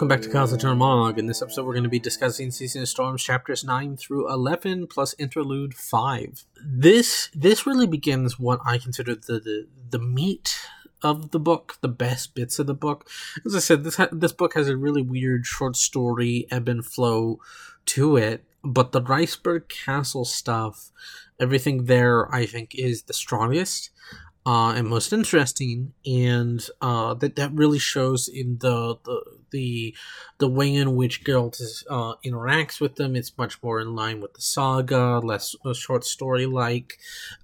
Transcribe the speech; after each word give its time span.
Welcome 0.00 0.16
back 0.16 0.22
to 0.22 0.30
Kyle's 0.30 0.54
Internal 0.54 0.76
Monologue. 0.76 1.18
In 1.18 1.26
this 1.26 1.42
episode, 1.42 1.66
we're 1.66 1.74
going 1.74 1.82
to 1.82 1.90
be 1.90 1.98
discussing 1.98 2.50
Season 2.50 2.80
of 2.80 2.88
Storms 2.88 3.22
chapters 3.22 3.62
nine 3.62 3.98
through 3.98 4.32
eleven 4.32 4.86
plus 4.86 5.14
interlude 5.18 5.74
five. 5.74 6.46
This 6.64 7.28
this 7.34 7.66
really 7.66 7.86
begins 7.86 8.38
what 8.38 8.60
I 8.64 8.78
consider 8.78 9.14
the 9.14 9.38
the, 9.40 9.66
the 9.90 9.98
meat 9.98 10.58
of 11.02 11.32
the 11.32 11.38
book, 11.38 11.76
the 11.82 11.88
best 11.88 12.34
bits 12.34 12.58
of 12.58 12.66
the 12.66 12.72
book. 12.72 13.10
As 13.44 13.54
I 13.54 13.58
said, 13.58 13.84
this 13.84 13.96
ha- 13.96 14.08
this 14.10 14.32
book 14.32 14.54
has 14.54 14.70
a 14.70 14.76
really 14.78 15.02
weird 15.02 15.44
short 15.44 15.76
story 15.76 16.46
ebb 16.50 16.66
and 16.66 16.82
flow 16.82 17.38
to 17.84 18.16
it, 18.16 18.42
but 18.64 18.92
the 18.92 19.02
Rissberg 19.02 19.68
Castle 19.68 20.24
stuff, 20.24 20.92
everything 21.38 21.84
there, 21.84 22.34
I 22.34 22.46
think, 22.46 22.74
is 22.74 23.02
the 23.02 23.12
strongest 23.12 23.90
uh, 24.50 24.72
and 24.72 24.88
most 24.88 25.12
interesting, 25.12 25.92
and 26.04 26.66
uh, 26.80 27.14
that 27.14 27.36
that 27.36 27.52
really 27.52 27.78
shows 27.78 28.26
in 28.26 28.58
the 28.58 28.96
the 29.04 29.22
the, 29.52 29.94
the 30.38 30.48
way 30.48 30.74
in 30.74 30.96
which 30.96 31.24
Geralt 31.24 31.60
is, 31.60 31.84
uh, 31.88 32.14
interacts 32.24 32.80
with 32.80 32.96
them. 32.96 33.14
It's 33.14 33.38
much 33.38 33.62
more 33.62 33.80
in 33.80 33.94
line 33.94 34.20
with 34.20 34.34
the 34.34 34.40
saga, 34.40 35.20
less 35.20 35.54
short 35.74 36.04
story 36.04 36.46
like, 36.46 36.98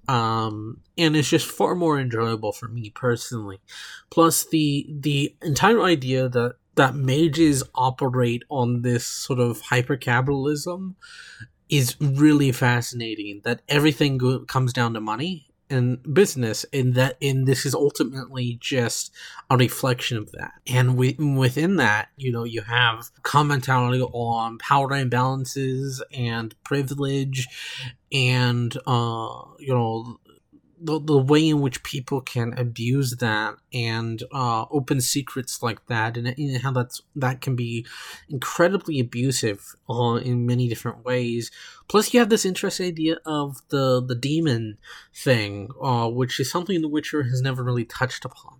um, 0.09 0.81
and 0.97 1.15
it's 1.15 1.29
just 1.29 1.49
far 1.49 1.75
more 1.75 1.97
enjoyable 1.97 2.51
for 2.51 2.67
me 2.67 2.89
personally. 2.89 3.61
Plus, 4.09 4.43
the 4.43 4.85
the 4.89 5.33
entire 5.41 5.81
idea 5.83 6.27
that 6.27 6.55
that 6.75 6.93
mages 6.93 7.63
operate 7.73 8.43
on 8.49 8.81
this 8.81 9.05
sort 9.05 9.39
of 9.39 9.61
hyper 9.61 9.95
capitalism 9.95 10.97
is 11.69 11.95
really 12.01 12.51
fascinating. 12.51 13.41
That 13.45 13.61
everything 13.69 14.17
go- 14.17 14.39
comes 14.39 14.73
down 14.73 14.93
to 14.95 15.01
money 15.01 15.46
and 15.69 16.01
business 16.13 16.65
and 16.71 16.95
that 16.95 17.17
and 17.21 17.45
this 17.45 17.65
is 17.65 17.75
ultimately 17.75 18.57
just 18.61 19.13
a 19.49 19.57
reflection 19.57 20.17
of 20.17 20.31
that. 20.31 20.53
And 20.67 20.95
we, 20.97 21.13
within 21.13 21.75
that 21.77 22.09
you 22.17 22.31
know 22.31 22.43
you 22.43 22.61
have 22.61 23.09
commentary 23.23 24.01
on 24.01 24.57
power 24.57 24.89
imbalances 24.89 26.01
and 26.13 26.55
privilege 26.63 27.47
and 28.11 28.75
uh 28.85 29.41
you 29.59 29.73
know 29.73 30.19
the, 30.79 30.99
the 30.99 31.17
way 31.17 31.47
in 31.47 31.61
which 31.61 31.83
people 31.83 32.21
can 32.21 32.53
abuse 32.57 33.15
that 33.17 33.55
and 33.73 34.23
uh, 34.31 34.65
open 34.69 35.01
secrets 35.01 35.63
like 35.63 35.85
that 35.87 36.17
and, 36.17 36.27
and 36.27 36.61
how 36.61 36.71
that's 36.71 37.01
that 37.15 37.41
can 37.41 37.55
be 37.55 37.85
incredibly 38.29 38.99
abusive 38.99 39.75
uh, 39.89 40.15
in 40.15 40.45
many 40.45 40.67
different 40.67 41.03
ways. 41.03 41.51
Plus 41.87 42.13
you 42.13 42.19
have 42.19 42.29
this 42.29 42.45
interesting 42.45 42.87
idea 42.87 43.17
of 43.25 43.61
the 43.69 44.03
the 44.03 44.15
demon 44.15 44.77
thing 45.13 45.69
uh, 45.81 46.07
which 46.07 46.39
is 46.39 46.51
something 46.51 46.81
the 46.81 46.87
witcher 46.87 47.23
has 47.23 47.41
never 47.41 47.63
really 47.63 47.85
touched 47.85 48.25
upon. 48.25 48.57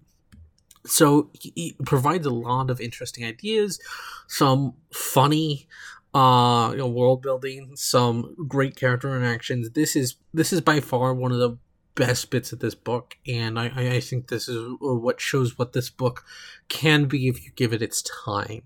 So 0.86 1.30
he 1.34 1.76
provides 1.86 2.26
a 2.26 2.32
lot 2.32 2.70
of 2.70 2.80
interesting 2.82 3.26
ideas 3.26 3.80
some 4.28 4.74
funny 4.94 5.68
uh 6.14 6.70
you 6.72 6.78
know, 6.78 6.88
world 6.88 7.22
building 7.22 7.72
some 7.76 8.34
great 8.48 8.76
character 8.76 9.16
interactions. 9.16 9.70
This 9.72 9.96
is 9.96 10.16
this 10.34 10.52
is 10.52 10.62
by 10.62 10.80
far 10.80 11.14
one 11.14 11.32
of 11.32 11.38
the 11.38 11.58
best 11.98 12.30
bits 12.30 12.54
of 12.54 12.60
this 12.60 12.76
book, 12.76 13.18
and 13.28 13.60
I, 13.60 13.96
I 13.96 14.00
think 14.00 14.28
this 14.28 14.48
is 14.48 14.76
what 14.80 15.20
shows 15.20 15.58
what 15.58 15.74
this 15.74 15.90
book 15.90 16.24
can 16.70 17.06
be 17.06 17.28
if 17.28 17.44
you 17.44 17.52
give 17.56 17.74
it 17.74 17.82
its 17.82 18.04
time. 18.26 18.62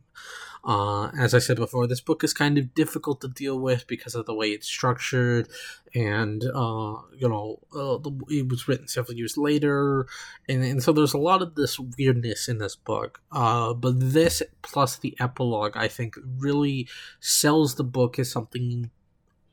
Uh, 0.64 1.08
as 1.18 1.34
I 1.34 1.40
said 1.40 1.58
before, 1.58 1.88
this 1.88 2.02
book 2.02 2.24
is 2.24 2.34
kind 2.34 2.60
of 2.60 2.76
difficult 2.76 3.22
to 3.22 3.28
deal 3.28 3.60
with 3.60 3.88
because 3.88 4.14
of 4.14 4.28
the 4.28 4.36
way 4.36 4.50
it's 4.50 4.68
structured, 4.68 5.48
and 5.96 6.44
uh, 6.44 6.98
you 7.18 7.28
know, 7.28 7.60
uh, 7.76 7.98
it 8.30 8.48
was 8.48 8.68
written 8.68 8.88
several 8.88 9.18
years 9.18 9.38
later, 9.38 10.06
and, 10.48 10.64
and 10.64 10.84
so 10.84 10.92
there's 10.92 11.16
a 11.16 11.18
lot 11.18 11.42
of 11.42 11.56
this 11.56 11.80
weirdness 11.80 12.48
in 12.48 12.60
this 12.60 12.76
book. 12.76 13.22
Uh, 13.32 13.74
but 13.74 13.94
this 14.00 14.44
plus 14.62 14.98
the 14.98 15.16
epilogue, 15.20 15.76
I 15.76 15.88
think, 15.88 16.16
really 16.38 16.88
sells 17.22 17.76
the 17.76 17.84
book 17.84 18.20
as 18.20 18.30
something 18.30 18.92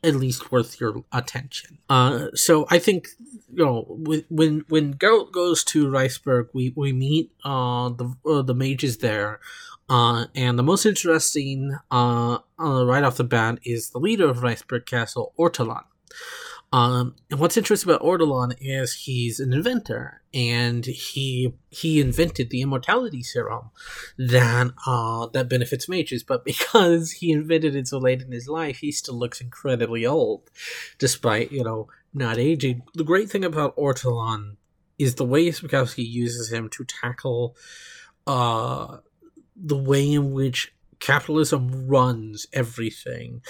at 0.02 0.14
least 0.14 0.52
worth 0.52 0.80
your 0.80 1.04
attention. 1.12 1.78
Uh, 1.88 2.28
so 2.34 2.66
I 2.70 2.78
think 2.78 3.08
you 3.52 3.64
know 3.64 3.84
when 3.98 4.64
when 4.68 4.94
Geralt 4.94 5.32
goes 5.32 5.64
to 5.64 5.88
Rissberg, 5.88 6.48
we 6.52 6.72
we 6.76 6.92
meet 6.92 7.32
uh, 7.44 7.90
the 7.90 8.14
uh, 8.26 8.42
the 8.42 8.54
mages 8.54 8.98
there, 8.98 9.40
uh, 9.88 10.26
and 10.34 10.58
the 10.58 10.62
most 10.62 10.86
interesting 10.86 11.76
uh, 11.90 12.38
uh, 12.58 12.86
right 12.86 13.02
off 13.02 13.16
the 13.16 13.24
bat 13.24 13.58
is 13.64 13.90
the 13.90 13.98
leader 13.98 14.28
of 14.28 14.38
Rissberg 14.38 14.86
Castle, 14.86 15.32
Ortolan. 15.38 15.84
Um, 16.70 17.16
and 17.30 17.40
what's 17.40 17.56
interesting 17.56 17.90
about 17.90 18.02
Ortolan 18.02 18.54
is 18.60 18.92
he's 18.92 19.40
an 19.40 19.54
inventor, 19.54 20.20
and 20.34 20.84
he 20.84 21.54
he 21.70 21.98
invented 22.00 22.50
the 22.50 22.60
immortality 22.60 23.22
serum 23.22 23.70
that 24.18 24.72
uh, 24.86 25.28
that 25.28 25.48
benefits 25.48 25.88
mages. 25.88 26.22
But 26.22 26.44
because 26.44 27.12
he 27.12 27.32
invented 27.32 27.74
it 27.74 27.88
so 27.88 27.98
late 27.98 28.20
in 28.20 28.32
his 28.32 28.48
life, 28.48 28.78
he 28.78 28.92
still 28.92 29.18
looks 29.18 29.40
incredibly 29.40 30.04
old, 30.04 30.50
despite 30.98 31.52
you 31.52 31.64
know 31.64 31.88
not 32.12 32.36
aging. 32.36 32.82
The 32.94 33.04
great 33.04 33.30
thing 33.30 33.44
about 33.44 33.76
Ortolan 33.76 34.56
is 34.98 35.14
the 35.14 35.24
way 35.24 35.48
Sapkowski 35.48 36.06
uses 36.06 36.52
him 36.52 36.68
to 36.70 36.84
tackle 36.84 37.56
uh, 38.26 38.98
the 39.56 39.76
way 39.76 40.12
in 40.12 40.32
which 40.32 40.74
capitalism 41.00 41.86
runs 41.86 42.46
everything, 42.52 43.40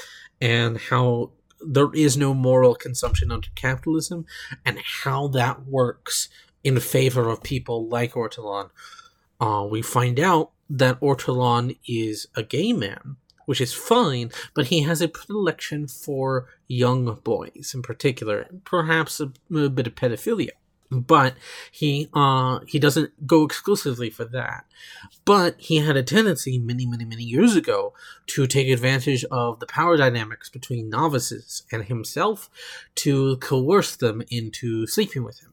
and 0.41 0.79
how 0.79 1.33
there 1.61 1.93
is 1.95 2.17
no 2.17 2.35
moral 2.35 2.75
consumption 2.75 3.31
under 3.31 3.49
capitalism 3.55 4.27
and 4.65 4.79
how 4.79 5.29
that 5.29 5.67
works 5.67 6.29
in 6.65 6.81
favor 6.81 7.29
of 7.29 7.43
people 7.43 7.87
like 7.89 8.13
Ortolan. 8.13 8.71
Uh, 9.41 9.67
we 9.71 9.83
find 9.83 10.19
out 10.19 10.51
that 10.69 11.01
Ortolan 11.01 11.79
is 11.87 12.27
a 12.35 12.43
gay 12.43 12.73
man, 12.73 13.17
which 13.47 13.61
is 13.61 13.73
fine, 13.73 14.31
but 14.55 14.67
he 14.67 14.83
has 14.83 15.01
a 15.01 15.09
predilection 15.09 15.87
for 15.89 16.49
young 16.67 17.19
boys 17.25 17.73
in 17.75 17.83
particular, 17.83 18.47
perhaps 18.65 19.21
a, 19.21 19.33
a 19.55 19.69
bit 19.71 19.87
of 19.87 19.95
pedophilia 19.95 20.51
but 20.91 21.35
he 21.71 22.09
uh 22.15 22.61
he 22.67 22.79
doesn't 22.79 23.27
go 23.27 23.45
exclusively 23.45 24.11
for 24.11 24.25
that. 24.25 24.65
But 25.25 25.57
he 25.59 25.77
had 25.77 25.97
a 25.97 26.03
tendency 26.03 26.59
many 26.59 26.87
many 26.87 27.05
many 27.05 27.25
years 27.25 27.57
ago 27.57 27.93
to 28.29 28.47
take 28.47 28.69
advantage 28.69 29.25
of 29.31 29.61
the 29.61 29.67
power 29.67 29.97
dynamics 29.97 30.49
between 30.49 30.89
novices 30.89 31.63
and 31.71 31.85
himself 31.85 32.49
to 32.97 33.37
coerce 33.39 33.97
them 33.97 34.23
into 34.31 34.87
sleeping 34.87 35.25
with 35.25 35.41
him 35.41 35.53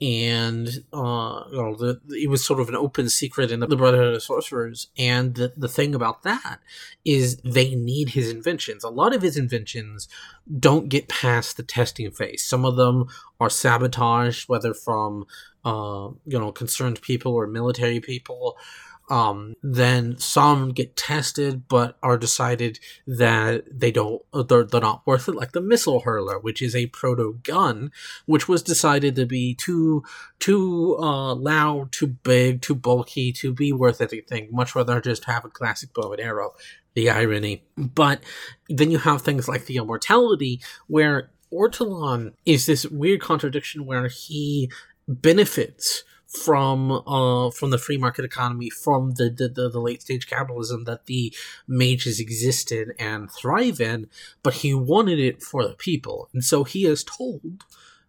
and 0.00 0.68
uh, 0.92 1.42
you 1.50 1.56
know, 1.56 1.74
the, 1.74 2.00
it 2.10 2.30
was 2.30 2.44
sort 2.44 2.60
of 2.60 2.68
an 2.68 2.76
open 2.76 3.08
secret 3.08 3.50
in 3.50 3.60
the 3.60 3.76
Brotherhood 3.76 4.14
of 4.14 4.22
Sorcerers. 4.22 4.88
And 4.96 5.34
the, 5.34 5.52
the 5.56 5.68
thing 5.68 5.92
about 5.94 6.22
that 6.22 6.60
is 7.04 7.38
they 7.38 7.74
need 7.74 8.10
his 8.10 8.30
inventions. 8.30 8.84
A 8.84 8.90
lot 8.90 9.12
of 9.12 9.22
his 9.22 9.36
inventions 9.36 10.08
don't 10.58 10.88
get 10.88 11.08
past 11.08 11.56
the 11.56 11.64
testing 11.64 12.12
phase. 12.12 12.44
Some 12.44 12.64
of 12.64 12.76
them 12.76 13.08
are 13.40 13.50
sabotaged, 13.50 14.48
whether 14.48 14.72
from 14.72 15.26
uh, 15.64 16.10
you 16.26 16.38
know 16.38 16.52
concerned 16.52 17.02
people 17.02 17.32
or 17.32 17.48
military 17.48 17.98
people. 17.98 18.56
Um, 19.10 19.54
then 19.62 20.18
some 20.18 20.72
get 20.72 20.96
tested 20.96 21.68
but 21.68 21.96
are 22.02 22.18
decided 22.18 22.78
that 23.06 23.64
they 23.70 23.90
don't 23.90 24.22
they're, 24.48 24.64
they're 24.64 24.80
not 24.80 25.06
worth 25.06 25.28
it 25.28 25.34
like 25.34 25.52
the 25.52 25.60
missile 25.60 26.00
hurler 26.00 26.38
which 26.38 26.60
is 26.60 26.76
a 26.76 26.86
proto 26.86 27.38
gun 27.42 27.90
which 28.26 28.48
was 28.48 28.62
decided 28.62 29.16
to 29.16 29.24
be 29.24 29.54
too 29.54 30.02
too 30.38 30.96
uh, 30.98 31.34
loud 31.34 31.90
too 31.90 32.06
big 32.06 32.60
too 32.60 32.74
bulky 32.74 33.32
to 33.32 33.52
be 33.52 33.72
worth 33.72 34.00
anything 34.00 34.48
much 34.50 34.74
rather 34.74 35.00
just 35.00 35.24
have 35.24 35.44
a 35.44 35.48
classic 35.48 35.92
bow 35.94 36.12
and 36.12 36.20
arrow. 36.20 36.52
The 36.94 37.10
irony. 37.10 37.62
But 37.76 38.22
then 38.68 38.90
you 38.90 38.98
have 38.98 39.22
things 39.22 39.48
like 39.48 39.66
the 39.66 39.76
immortality 39.76 40.60
where 40.88 41.30
Ortolan 41.52 42.34
is 42.44 42.66
this 42.66 42.86
weird 42.86 43.20
contradiction 43.20 43.86
where 43.86 44.08
he 44.08 44.70
benefits 45.06 46.04
from 46.28 46.90
uh 47.06 47.50
from 47.50 47.70
the 47.70 47.78
free 47.78 47.96
market 47.96 48.24
economy 48.24 48.68
from 48.68 49.12
the, 49.12 49.30
the 49.30 49.48
the, 49.48 49.68
the, 49.70 49.80
late 49.80 50.02
stage 50.02 50.26
capitalism 50.26 50.84
that 50.84 51.06
the 51.06 51.34
mages 51.66 52.20
existed 52.20 52.92
and 52.98 53.30
thrive 53.32 53.80
in 53.80 54.06
but 54.42 54.54
he 54.54 54.74
wanted 54.74 55.18
it 55.18 55.42
for 55.42 55.66
the 55.66 55.74
people 55.74 56.28
and 56.34 56.44
so 56.44 56.64
he 56.64 56.84
is 56.84 57.02
told 57.02 57.64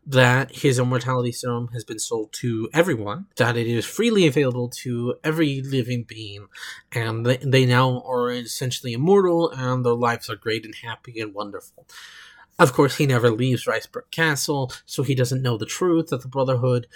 that 0.09 0.55
his 0.55 0.79
immortality 0.79 1.31
serum 1.31 1.67
has 1.71 1.83
been 1.83 1.99
sold 1.99 2.33
to 2.33 2.67
everyone, 2.73 3.27
that 3.35 3.55
it 3.55 3.67
is 3.67 3.85
freely 3.85 4.25
available 4.25 4.67
to 4.67 5.13
every 5.23 5.61
living 5.61 6.03
being, 6.03 6.47
and 6.91 7.25
they, 7.25 7.37
they 7.37 7.63
now 7.63 8.01
are 8.07 8.31
essentially 8.31 8.93
immortal 8.93 9.51
and 9.51 9.85
their 9.85 9.93
lives 9.93 10.27
are 10.27 10.35
great 10.35 10.65
and 10.65 10.73
happy 10.83 11.19
and 11.21 11.35
wonderful. 11.35 11.85
Of 12.59 12.73
course, 12.73 12.97
he 12.97 13.05
never 13.07 13.31
leaves 13.31 13.65
Rissberg 13.65 14.11
Castle, 14.11 14.71
so 14.85 15.01
he 15.01 15.15
doesn't 15.15 15.41
know 15.41 15.57
the 15.57 15.65
truth 15.65 16.07
that 16.07 16.21
the 16.21 16.27
Brotherhood 16.27 16.87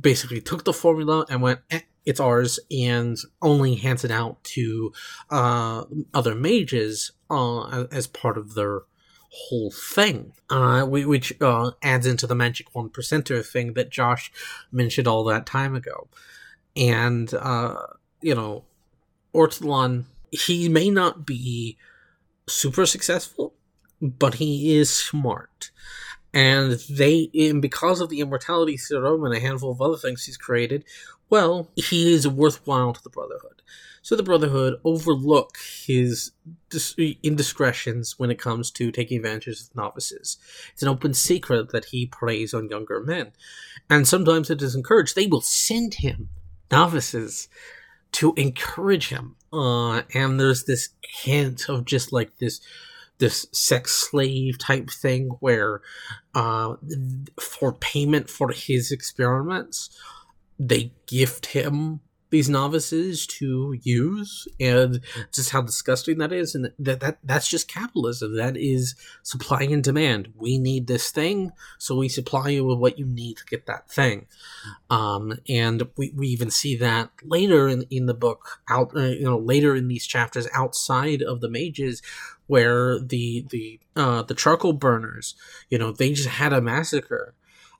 basically 0.00 0.40
took 0.40 0.64
the 0.64 0.72
formula 0.72 1.26
and 1.28 1.42
went, 1.42 1.60
eh, 1.70 1.80
it's 2.04 2.20
ours, 2.20 2.60
and 2.70 3.16
only 3.42 3.74
hands 3.74 4.04
it 4.04 4.10
out 4.10 4.42
to 4.44 4.92
uh, 5.30 5.84
other 6.14 6.34
mages 6.34 7.12
uh, 7.30 7.84
as 7.90 8.06
part 8.06 8.38
of 8.38 8.54
their 8.54 8.82
whole 9.30 9.70
thing, 9.70 10.32
uh, 10.50 10.84
which 10.84 11.32
uh, 11.42 11.72
adds 11.82 12.06
into 12.06 12.26
the 12.26 12.34
magic 12.34 12.74
one 12.74 12.88
percenter 12.88 13.44
thing 13.44 13.74
that 13.74 13.90
Josh 13.90 14.32
mentioned 14.72 15.06
all 15.06 15.24
that 15.24 15.46
time 15.46 15.74
ago. 15.74 16.08
And, 16.76 17.32
uh, 17.34 17.76
you 18.22 18.34
know, 18.34 18.64
Ortolan, 19.34 20.04
he 20.30 20.68
may 20.68 20.90
not 20.90 21.26
be 21.26 21.76
super 22.48 22.86
successful, 22.86 23.54
but 24.00 24.34
he 24.34 24.76
is 24.76 24.90
smart. 24.90 25.70
And 26.32 26.72
they, 26.90 27.30
and 27.34 27.62
because 27.62 28.00
of 28.00 28.10
the 28.10 28.20
immortality 28.20 28.76
serum 28.76 29.24
and 29.24 29.34
a 29.34 29.40
handful 29.40 29.70
of 29.70 29.80
other 29.80 29.96
things 29.96 30.24
he's 30.24 30.36
created, 30.36 30.84
well, 31.30 31.70
he 31.74 32.12
is 32.12 32.28
worthwhile 32.28 32.92
to 32.92 33.02
the 33.02 33.10
Brotherhood. 33.10 33.62
So 34.02 34.16
the 34.16 34.22
Brotherhood 34.22 34.80
overlook 34.84 35.58
his 35.84 36.32
indiscretions 37.22 38.18
when 38.18 38.30
it 38.30 38.38
comes 38.38 38.70
to 38.72 38.90
taking 38.90 39.18
advantage 39.18 39.60
of 39.60 39.76
novices. 39.76 40.38
It's 40.72 40.82
an 40.82 40.88
open 40.88 41.12
secret 41.12 41.70
that 41.70 41.86
he 41.86 42.06
preys 42.06 42.54
on 42.54 42.70
younger 42.70 43.02
men. 43.02 43.32
And 43.90 44.08
sometimes 44.08 44.48
it 44.48 44.62
is 44.62 44.74
encouraged. 44.74 45.14
They 45.14 45.26
will 45.26 45.40
send 45.40 45.94
him 45.94 46.30
novices 46.70 47.48
to 48.12 48.32
encourage 48.36 49.08
him. 49.08 49.36
Uh, 49.52 50.02
and 50.14 50.40
there's 50.40 50.64
this 50.64 50.90
hint 51.02 51.68
of 51.68 51.84
just 51.84 52.12
like 52.12 52.38
this 52.38 52.60
this 53.18 53.46
sex 53.52 53.92
slave 53.92 54.58
type 54.58 54.90
thing 54.90 55.30
where 55.40 55.80
uh, 56.34 56.74
for 57.40 57.72
payment 57.72 58.30
for 58.30 58.50
his 58.52 58.90
experiments 58.92 59.90
they 60.58 60.92
gift 61.06 61.46
him 61.46 62.00
these 62.30 62.48
novices 62.48 63.26
to 63.26 63.74
use 63.82 64.46
and 64.60 65.00
just 65.32 65.50
how 65.50 65.62
disgusting 65.62 66.18
that 66.18 66.32
is 66.32 66.54
and 66.54 66.70
that, 66.78 67.00
that 67.00 67.18
that's 67.24 67.48
just 67.48 67.68
capitalism. 67.68 68.36
That 68.36 68.56
is 68.56 68.94
supply 69.22 69.62
and 69.62 69.82
demand. 69.82 70.34
We 70.36 70.58
need 70.58 70.86
this 70.86 71.10
thing 71.10 71.52
so 71.78 71.96
we 71.96 72.08
supply 72.08 72.50
you 72.50 72.64
with 72.64 72.78
what 72.78 72.98
you 72.98 73.06
need 73.06 73.38
to 73.38 73.44
get 73.46 73.66
that 73.66 73.90
thing. 73.90 74.26
Um, 74.90 75.38
and 75.48 75.88
we, 75.96 76.12
we 76.14 76.28
even 76.28 76.50
see 76.50 76.76
that 76.76 77.10
later 77.22 77.68
in, 77.68 77.84
in 77.90 78.06
the 78.06 78.14
book 78.14 78.60
out 78.68 78.94
uh, 78.94 79.04
you 79.04 79.24
know 79.24 79.38
later 79.38 79.74
in 79.74 79.88
these 79.88 80.06
chapters 80.06 80.48
outside 80.52 81.22
of 81.22 81.40
the 81.40 81.48
mages 81.48 82.02
where 82.48 82.98
the 82.98 83.46
the 83.50 83.80
uh, 83.94 84.22
the 84.22 84.34
charcoal 84.34 84.72
burners 84.72 85.34
you 85.70 85.78
know 85.78 85.92
they 85.92 86.12
just 86.12 86.28
had 86.28 86.52
a 86.52 86.60
massacre 86.60 87.34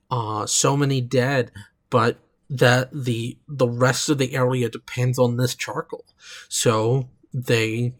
uh, 0.09 0.45
so 0.45 0.77
many 0.77 1.01
dead 1.01 1.51
but 1.89 2.17
that 2.49 2.89
the 2.91 3.37
the 3.47 3.67
rest 3.67 4.09
of 4.09 4.17
the 4.17 4.35
area 4.35 4.69
depends 4.69 5.19
on 5.19 5.37
this 5.37 5.55
charcoal. 5.55 6.05
So 6.47 7.09
they 7.33 7.93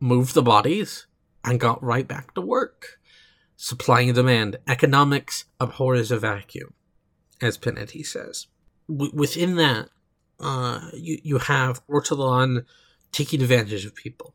moved 0.00 0.34
the 0.34 0.42
bodies 0.42 1.06
and 1.44 1.58
got 1.58 1.82
right 1.82 2.06
back 2.06 2.34
to 2.34 2.40
work. 2.40 3.00
Supply 3.56 4.02
and 4.02 4.14
demand. 4.14 4.58
Economics 4.68 5.46
abhors 5.58 6.12
a 6.12 6.18
vacuum, 6.18 6.74
as 7.42 7.58
Pinety 7.58 8.06
says. 8.06 8.46
W- 8.88 9.10
within 9.12 9.56
that, 9.56 9.88
uh, 10.38 10.90
you, 10.94 11.18
you 11.24 11.38
have 11.38 11.84
Ortolan 11.88 12.64
taking 13.10 13.42
advantage 13.42 13.84
of 13.84 13.96
people 13.96 14.34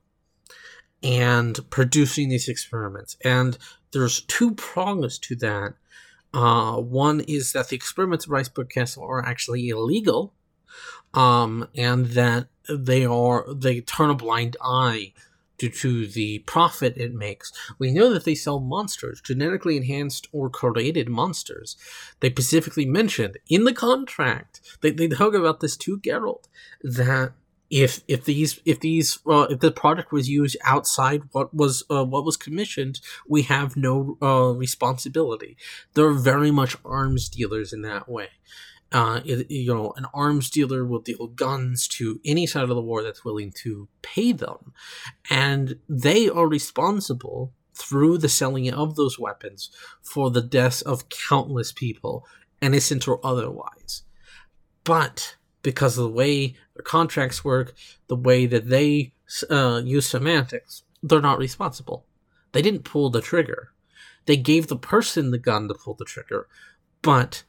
and 1.03 1.59
producing 1.69 2.29
these 2.29 2.47
experiments. 2.47 3.17
And 3.23 3.57
there's 3.91 4.21
two 4.21 4.55
prongs 4.55 5.19
to 5.19 5.35
that 5.35 5.73
uh, 6.33 6.77
one 6.77 7.21
is 7.21 7.53
that 7.53 7.69
the 7.69 7.75
experiments 7.75 8.25
at 8.25 8.31
Rissberg 8.31 8.69
Castle 8.69 9.03
are 9.03 9.23
actually 9.23 9.69
illegal, 9.69 10.33
um, 11.13 11.67
and 11.75 12.07
that 12.07 12.47
they 12.67 13.05
are 13.05 13.45
they 13.53 13.81
turn 13.81 14.09
a 14.09 14.15
blind 14.15 14.57
eye 14.61 15.13
due 15.59 15.69
to 15.69 16.07
the 16.07 16.39
profit 16.39 16.97
it 16.97 17.13
makes. 17.13 17.53
We 17.77 17.91
know 17.91 18.11
that 18.11 18.25
they 18.25 18.33
sell 18.33 18.59
monsters, 18.59 19.21
genetically 19.21 19.77
enhanced 19.77 20.27
or 20.31 20.49
created 20.49 21.07
monsters. 21.07 21.77
They 22.19 22.31
specifically 22.31 22.87
mentioned 22.87 23.37
in 23.47 23.65
the 23.65 23.73
contract, 23.73 24.61
they, 24.81 24.89
they 24.89 25.07
talk 25.07 25.35
about 25.35 25.59
this 25.59 25.77
to 25.77 25.99
Geralt, 25.99 26.45
that 26.81 27.33
if 27.69 28.01
if 28.07 28.25
these 28.25 28.59
if 28.65 28.79
these 28.79 29.19
uh, 29.27 29.47
if 29.49 29.59
the 29.59 29.71
product 29.71 30.11
was 30.11 30.29
used 30.29 30.57
outside 30.63 31.23
what 31.31 31.53
was 31.53 31.83
uh, 31.89 32.03
what 32.03 32.25
was 32.25 32.37
commissioned, 32.37 32.99
we 33.27 33.43
have 33.43 33.75
no 33.75 34.17
uh, 34.21 34.53
responsibility. 34.53 35.57
They're 35.93 36.11
very 36.11 36.51
much 36.51 36.75
arms 36.85 37.29
dealers 37.29 37.73
in 37.73 37.81
that 37.81 38.07
way. 38.07 38.29
Uh, 38.91 39.21
you 39.25 39.73
know, 39.73 39.91
an 39.97 40.05
arms 40.13 40.51
dealer 40.51 40.85
will 40.85 40.99
deal 40.99 41.25
guns 41.25 41.87
to 41.87 42.19
any 42.23 42.45
side 42.45 42.63
of 42.63 42.69
the 42.69 42.81
war 42.81 43.01
that's 43.01 43.25
willing 43.25 43.51
to 43.63 43.87
pay 44.03 44.31
them, 44.31 44.73
and 45.29 45.79
they 45.89 46.29
are 46.29 46.47
responsible 46.47 47.53
through 47.73 48.19
the 48.19 48.29
selling 48.29 48.71
of 48.71 48.95
those 48.95 49.17
weapons 49.17 49.71
for 50.03 50.29
the 50.29 50.43
deaths 50.43 50.83
of 50.83 51.09
countless 51.09 51.71
people, 51.71 52.27
innocent 52.61 53.07
or 53.07 53.19
otherwise. 53.25 54.03
But 54.83 55.37
because 55.63 55.97
of 55.97 56.03
the 56.03 56.09
way 56.11 56.55
their 56.75 56.83
contracts 56.83 57.43
work, 57.43 57.73
the 58.07 58.15
way 58.15 58.45
that 58.45 58.69
they 58.69 59.13
uh, 59.49 59.81
use 59.83 60.07
semantics, 60.07 60.83
they're 61.01 61.21
not 61.21 61.37
responsible. 61.37 62.05
They 62.51 62.61
didn't 62.61 62.83
pull 62.83 63.09
the 63.09 63.21
trigger. 63.21 63.73
They 64.25 64.37
gave 64.37 64.67
the 64.67 64.77
person 64.77 65.31
the 65.31 65.37
gun 65.37 65.67
to 65.67 65.73
pull 65.73 65.95
the 65.95 66.05
trigger, 66.05 66.47
but 67.01 67.43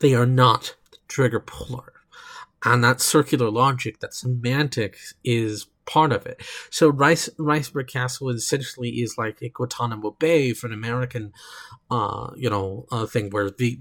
they 0.00 0.14
are 0.14 0.26
not 0.26 0.76
the 0.90 0.98
trigger 1.08 1.40
puller. 1.40 1.92
And 2.64 2.84
that 2.84 3.00
circular 3.00 3.50
logic, 3.50 4.00
that 4.00 4.12
semantics 4.12 5.14
is 5.24 5.66
part 5.90 6.12
of 6.12 6.24
it. 6.24 6.40
So 6.70 6.88
Rice 6.88 7.28
Rissberg 7.38 7.88
Castle 7.88 8.30
essentially 8.30 8.90
is 8.90 9.18
like 9.18 9.42
a 9.42 9.48
Guantanamo 9.48 10.12
Bay 10.12 10.52
for 10.52 10.68
an 10.68 10.72
American, 10.72 11.32
uh, 11.90 12.30
you 12.36 12.48
know, 12.48 12.86
uh, 12.92 13.06
thing 13.06 13.30
where 13.30 13.50
the 13.50 13.78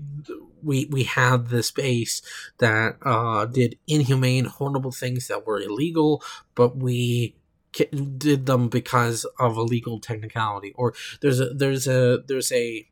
we 0.64 0.86
we 0.86 1.04
had 1.04 1.48
this 1.48 1.72
base 1.72 2.22
that 2.58 2.98
uh, 3.04 3.46
did 3.46 3.78
inhumane, 3.88 4.46
horrible 4.46 4.92
things 4.92 5.28
that 5.28 5.46
were 5.46 5.62
illegal, 5.62 6.24
but 6.56 6.78
we 6.78 7.36
did 8.18 8.48
them 8.48 8.68
because 8.68 9.26
of 9.40 9.56
a 9.56 9.62
legal 9.62 10.00
technicality. 10.00 10.74
Or 10.76 10.94
there's 11.22 11.40
a 11.40 11.54
there's 11.54 11.88
a 11.88 12.24
there's 12.28 12.52
a 12.52 12.88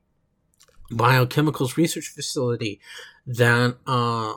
biochemicals 0.91 1.75
research 1.75 2.07
facility 2.07 2.79
that 3.25 3.77
uh, 3.85 4.35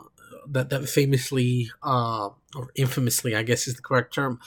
that 0.51 0.69
that 0.69 0.87
famously 0.87 1.71
uh, 1.81 2.29
or 2.55 2.69
infamously, 2.75 3.35
I 3.35 3.43
guess 3.43 3.67
is 3.67 3.75
the 3.75 3.81
correct 3.81 4.13
term, 4.13 4.39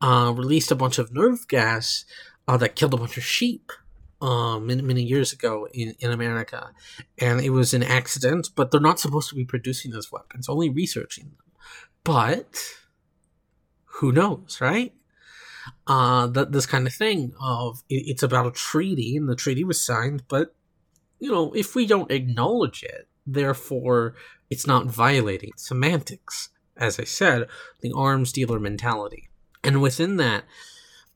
uh, 0.00 0.32
released 0.34 0.70
a 0.70 0.76
bunch 0.76 0.98
of 0.98 1.12
nerve 1.12 1.48
gas 1.48 2.04
uh, 2.46 2.56
that 2.58 2.76
killed 2.76 2.94
a 2.94 2.98
bunch 2.98 3.16
of 3.16 3.24
sheep 3.24 3.72
uh, 4.20 4.58
many, 4.58 4.82
many 4.82 5.02
years 5.02 5.32
ago 5.32 5.66
in, 5.72 5.94
in 5.98 6.10
America. 6.10 6.70
And 7.18 7.40
it 7.40 7.50
was 7.50 7.74
an 7.74 7.82
accident, 7.82 8.50
but 8.54 8.70
they're 8.70 8.80
not 8.80 9.00
supposed 9.00 9.28
to 9.30 9.34
be 9.34 9.44
producing 9.44 9.90
those 9.90 10.12
weapons, 10.12 10.48
only 10.48 10.70
researching 10.70 11.24
them. 11.24 11.56
But 12.04 12.74
who 13.84 14.12
knows, 14.12 14.58
right? 14.60 14.94
Uh, 15.86 16.28
that 16.28 16.52
this 16.52 16.66
kind 16.66 16.86
of 16.86 16.94
thing 16.94 17.32
of 17.40 17.82
it, 17.88 18.04
it's 18.06 18.22
about 18.22 18.46
a 18.46 18.52
treaty, 18.52 19.16
and 19.16 19.28
the 19.28 19.34
treaty 19.34 19.64
was 19.64 19.84
signed, 19.84 20.22
but 20.28 20.54
you 21.18 21.30
know, 21.32 21.52
if 21.54 21.74
we 21.74 21.86
don't 21.86 22.10
acknowledge 22.10 22.82
it, 22.82 23.08
therefore 23.26 24.14
it's 24.50 24.66
not 24.66 24.86
violating 24.86 25.52
semantics. 25.56 26.50
As 26.76 27.00
I 27.00 27.04
said, 27.04 27.48
the 27.80 27.92
arms 27.96 28.32
dealer 28.32 28.60
mentality. 28.60 29.28
And 29.64 29.80
within 29.80 30.16
that, 30.16 30.44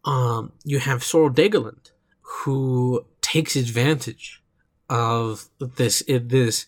um, 0.05 0.53
you 0.65 0.79
have 0.79 1.05
Sorel 1.05 1.31
Degerlund, 1.31 1.91
who 2.23 3.05
takes 3.21 3.57
advantage 3.57 4.43
of 4.89 5.49
this 5.59 6.03
this 6.09 6.67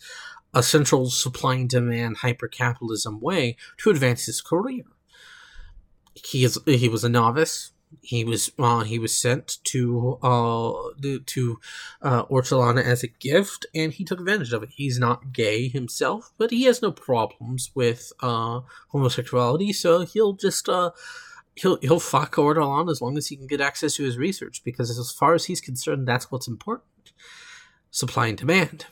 essential 0.54 1.08
supply 1.10 1.54
and 1.54 1.68
demand 1.68 2.18
hypercapitalism 2.18 3.20
way 3.20 3.56
to 3.78 3.90
advance 3.90 4.26
his 4.26 4.40
career. 4.40 4.84
He 6.14 6.44
is 6.44 6.58
he 6.66 6.88
was 6.88 7.04
a 7.04 7.08
novice. 7.08 7.72
He 8.00 8.24
was 8.24 8.50
uh, 8.58 8.84
he 8.84 8.98
was 8.98 9.18
sent 9.18 9.58
to 9.64 10.18
uh 10.22 10.72
to 11.26 11.60
uh, 12.00 12.24
Ortolana 12.24 12.82
as 12.82 13.02
a 13.02 13.08
gift, 13.08 13.66
and 13.74 13.92
he 13.92 14.04
took 14.04 14.20
advantage 14.20 14.52
of 14.52 14.62
it. 14.62 14.70
He's 14.74 14.98
not 14.98 15.32
gay 15.32 15.68
himself, 15.68 16.32
but 16.38 16.50
he 16.50 16.64
has 16.64 16.82
no 16.82 16.92
problems 16.92 17.70
with 17.74 18.12
uh, 18.20 18.60
homosexuality, 18.88 19.72
so 19.72 20.00
he'll 20.00 20.32
just 20.32 20.68
uh, 20.68 20.90
he'll 21.54 21.78
he'll 21.80 22.00
fuck 22.00 22.34
Ortolana 22.34 22.90
as 22.90 23.00
long 23.00 23.16
as 23.16 23.28
he 23.28 23.36
can 23.36 23.46
get 23.46 23.60
access 23.60 23.94
to 23.96 24.04
his 24.04 24.16
research 24.16 24.62
because 24.64 24.90
as 24.90 25.12
far 25.12 25.34
as 25.34 25.46
he's 25.46 25.60
concerned, 25.60 26.06
that's 26.06 26.30
what's 26.30 26.48
important. 26.48 27.12
Supply 27.90 28.28
and 28.28 28.38
demand. 28.38 28.86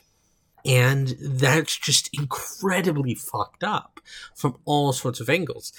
And 0.63 1.15
that's 1.19 1.75
just 1.75 2.09
incredibly 2.13 3.15
fucked 3.15 3.63
up 3.63 3.99
from 4.35 4.57
all 4.65 4.93
sorts 4.93 5.19
of 5.19 5.29
angles. 5.29 5.73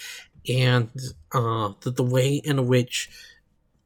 And 0.49 0.91
uh, 1.33 1.73
the, 1.81 1.91
the 1.91 2.03
way 2.03 2.37
in 2.37 2.67
which 2.67 3.09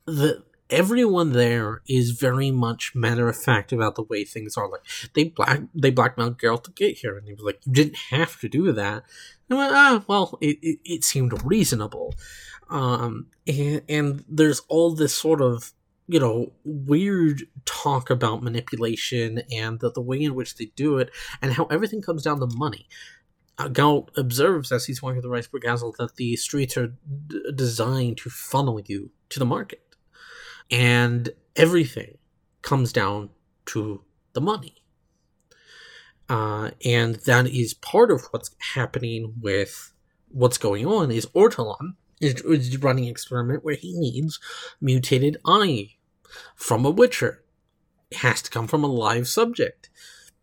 the 0.06 0.44
everyone 0.70 1.32
there 1.32 1.82
is 1.88 2.10
very 2.10 2.50
much 2.50 2.94
matter 2.94 3.28
of 3.28 3.36
fact 3.36 3.72
about 3.72 3.94
the 3.94 4.02
way 4.02 4.24
things 4.24 4.56
are. 4.56 4.68
Like 4.68 4.82
they 5.14 5.24
black 5.24 5.62
they 5.74 5.90
blackmailed 5.90 6.38
Geralt 6.38 6.64
to 6.64 6.70
get 6.72 6.98
here, 6.98 7.16
and 7.16 7.26
he 7.26 7.34
was 7.34 7.44
like, 7.44 7.60
"You 7.64 7.72
didn't 7.72 7.98
have 8.10 8.40
to 8.40 8.48
do 8.48 8.72
that." 8.72 9.04
And 9.48 9.58
went, 9.58 9.72
"Ah, 9.72 10.04
well, 10.06 10.38
it, 10.40 10.58
it, 10.62 10.78
it 10.84 11.04
seemed 11.04 11.44
reasonable." 11.44 12.14
Um, 12.68 13.28
and, 13.46 13.82
and 13.88 14.24
there's 14.28 14.62
all 14.68 14.92
this 14.92 15.14
sort 15.14 15.40
of 15.40 15.72
you 16.08 16.20
know 16.20 16.52
weird 16.64 17.42
talk 17.64 18.10
about 18.10 18.42
manipulation 18.42 19.42
and 19.52 19.80
the, 19.80 19.90
the 19.90 20.00
way 20.00 20.22
in 20.22 20.34
which 20.34 20.56
they 20.56 20.66
do 20.76 20.98
it 20.98 21.10
and 21.42 21.52
how 21.52 21.66
everything 21.66 22.00
comes 22.00 22.22
down 22.22 22.38
to 22.40 22.46
money 22.46 22.86
Geralt 23.58 24.08
observes 24.16 24.70
as 24.70 24.84
he's 24.84 25.02
walking 25.02 25.22
the 25.22 25.28
Rissberg 25.28 25.62
Castle 25.62 25.94
that 25.98 26.16
the 26.16 26.36
streets 26.36 26.76
are 26.76 26.88
d- 27.28 27.52
designed 27.54 28.18
to 28.18 28.30
funnel 28.30 28.80
you 28.84 29.10
to 29.30 29.38
the 29.38 29.46
market. 29.46 29.82
And 30.70 31.30
everything 31.54 32.18
comes 32.62 32.92
down 32.92 33.30
to 33.66 34.02
the 34.34 34.40
money. 34.40 34.76
Uh, 36.28 36.72
and 36.84 37.16
that 37.26 37.46
is 37.46 37.72
part 37.72 38.10
of 38.10 38.26
what's 38.30 38.50
happening 38.74 39.34
with 39.40 39.92
what's 40.28 40.58
going 40.58 40.84
on 40.84 41.10
is 41.10 41.26
Ortolan 41.26 41.94
is, 42.20 42.40
is 42.42 42.76
running 42.78 43.04
an 43.04 43.10
experiment 43.10 43.64
where 43.64 43.76
he 43.76 43.92
needs 43.98 44.40
mutated 44.80 45.36
eye 45.46 45.90
from 46.54 46.84
a 46.84 46.90
witcher. 46.90 47.44
It 48.10 48.18
has 48.18 48.42
to 48.42 48.50
come 48.50 48.66
from 48.66 48.84
a 48.84 48.88
live 48.88 49.28
subject. 49.28 49.88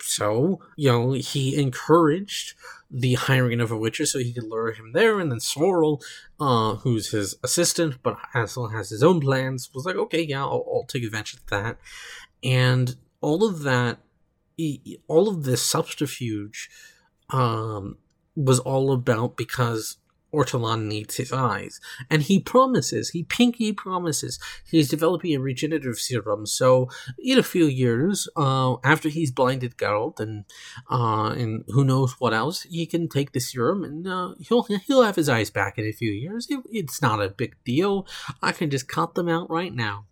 So, 0.05 0.59
you 0.75 0.91
know, 0.91 1.11
he 1.13 1.59
encouraged 1.59 2.53
the 2.91 3.15
hiring 3.15 3.59
of 3.59 3.71
a 3.71 3.77
witcher 3.77 4.05
so 4.05 4.19
he 4.19 4.33
could 4.33 4.43
lure 4.43 4.71
him 4.71 4.91
there, 4.93 5.19
and 5.19 5.31
then 5.31 5.39
Sorel, 5.39 6.01
uh, 6.39 6.75
who's 6.75 7.09
his 7.11 7.35
assistant 7.43 8.03
but 8.03 8.17
also 8.35 8.67
has 8.67 8.89
his 8.89 9.01
own 9.01 9.19
plans, 9.19 9.69
was 9.73 9.85
like, 9.85 9.95
okay, 9.95 10.21
yeah, 10.21 10.43
I'll, 10.43 10.65
I'll 10.71 10.85
take 10.87 11.03
advantage 11.03 11.35
of 11.35 11.47
that. 11.47 11.77
And 12.43 12.95
all 13.21 13.43
of 13.43 13.63
that, 13.63 13.99
all 15.07 15.27
of 15.27 15.43
this 15.43 15.63
subterfuge, 15.67 16.69
um, 17.29 17.97
was 18.35 18.59
all 18.59 18.91
about 18.91 19.37
because 19.37 19.97
Ortolan 20.33 20.85
needs 20.85 21.17
his 21.17 21.31
eyes. 21.31 21.79
And 22.09 22.23
he 22.23 22.39
promises, 22.39 23.09
he 23.11 23.23
pinky 23.23 23.71
promises, 23.71 24.39
he's 24.69 24.89
developing 24.89 25.35
a 25.35 25.39
regenerative 25.39 25.97
serum. 25.99 26.45
So, 26.45 26.89
in 27.19 27.37
a 27.37 27.43
few 27.43 27.65
years, 27.65 28.27
uh, 28.35 28.75
after 28.83 29.09
he's 29.09 29.31
blinded 29.31 29.77
Geralt 29.77 30.19
and 30.19 30.45
uh, 30.89 31.29
and 31.31 31.63
who 31.67 31.83
knows 31.83 32.19
what 32.19 32.33
else, 32.33 32.63
he 32.63 32.85
can 32.85 33.07
take 33.07 33.31
the 33.31 33.39
serum 33.39 33.83
and 33.83 34.07
uh, 34.07 34.33
he'll 34.39 34.63
he'll 34.87 35.03
have 35.03 35.15
his 35.15 35.29
eyes 35.29 35.49
back 35.49 35.77
in 35.77 35.85
a 35.85 35.91
few 35.91 36.11
years. 36.11 36.47
It, 36.49 36.61
it's 36.71 37.01
not 37.01 37.21
a 37.21 37.29
big 37.29 37.55
deal. 37.63 38.07
I 38.41 38.51
can 38.51 38.69
just 38.69 38.87
cut 38.87 39.15
them 39.15 39.29
out 39.29 39.49
right 39.49 39.73
now. 39.73 40.05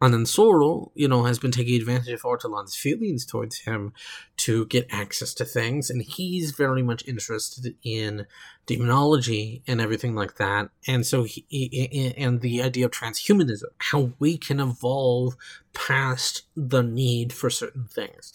And 0.00 0.12
then 0.12 0.26
Sorel, 0.26 0.92
you 0.94 1.08
know, 1.08 1.24
has 1.24 1.38
been 1.38 1.50
taking 1.50 1.80
advantage 1.80 2.12
of 2.12 2.22
Ortolan's 2.22 2.76
feelings 2.76 3.24
towards 3.24 3.60
him 3.60 3.92
to 4.38 4.66
get 4.66 4.86
access 4.90 5.32
to 5.34 5.44
things, 5.44 5.88
and 5.88 6.02
he's 6.02 6.50
very 6.50 6.82
much 6.82 7.06
interested 7.06 7.74
in 7.82 8.26
demonology 8.66 9.62
and 9.66 9.80
everything 9.80 10.14
like 10.14 10.36
that. 10.36 10.70
And 10.86 11.04
so, 11.06 11.24
he, 11.24 12.14
and 12.16 12.40
the 12.40 12.62
idea 12.62 12.86
of 12.86 12.92
transhumanism, 12.92 13.64
how 13.78 14.12
we 14.18 14.38
can 14.38 14.60
evolve 14.60 15.36
past 15.74 16.42
the 16.56 16.82
need 16.82 17.32
for 17.32 17.50
certain 17.50 17.86
things. 17.86 18.32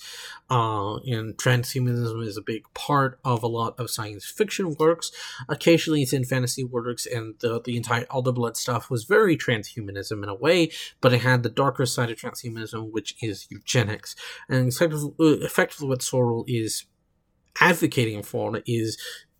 Uh, 0.49 0.97
and 0.97 1.37
transhumanism 1.37 2.25
is 2.25 2.37
a 2.37 2.41
big 2.41 2.63
part 2.73 3.19
of 3.23 3.41
a 3.41 3.47
lot 3.47 3.79
of 3.79 3.89
science 3.89 4.25
fiction 4.25 4.75
works. 4.77 5.11
Occasionally, 5.47 6.03
it's 6.03 6.13
in 6.13 6.25
fantasy 6.25 6.63
works, 6.63 7.05
and 7.05 7.35
the, 7.39 7.61
the 7.61 7.77
entire 7.77 8.05
Blood 8.09 8.57
stuff 8.57 8.91
was 8.91 9.05
very 9.05 9.37
transhumanism 9.37 10.21
in 10.21 10.29
a 10.29 10.35
way, 10.35 10.69
but 11.01 11.13
it 11.13 11.21
had 11.21 11.41
the 11.41 11.49
darker 11.49 11.85
side 11.85 12.11
of 12.11 12.17
transhumanism, 12.17 12.91
which 12.91 13.15
is 13.21 13.47
eugenics. 13.49 14.15
And 14.49 14.67
effectively, 14.67 15.13
effectively 15.17 15.87
what 15.87 16.01
Sorel 16.01 16.43
is 16.47 16.85
advocating 17.59 18.23
for 18.23 18.61
is 18.65 18.97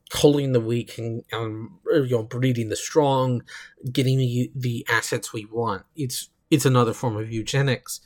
culling 0.10 0.54
the 0.54 0.60
weak 0.60 0.98
and 0.98 1.24
um, 1.32 1.80
you 1.86 2.10
know 2.10 2.24
breeding 2.24 2.70
the 2.70 2.76
strong, 2.76 3.44
getting 3.92 4.18
the, 4.18 4.52
the 4.56 4.86
assets 4.90 5.32
we 5.32 5.46
want. 5.46 5.84
It's 5.96 6.30
it's 6.52 6.66
another 6.66 6.94
form 6.94 7.16
of 7.18 7.32
eugenics, 7.32 8.02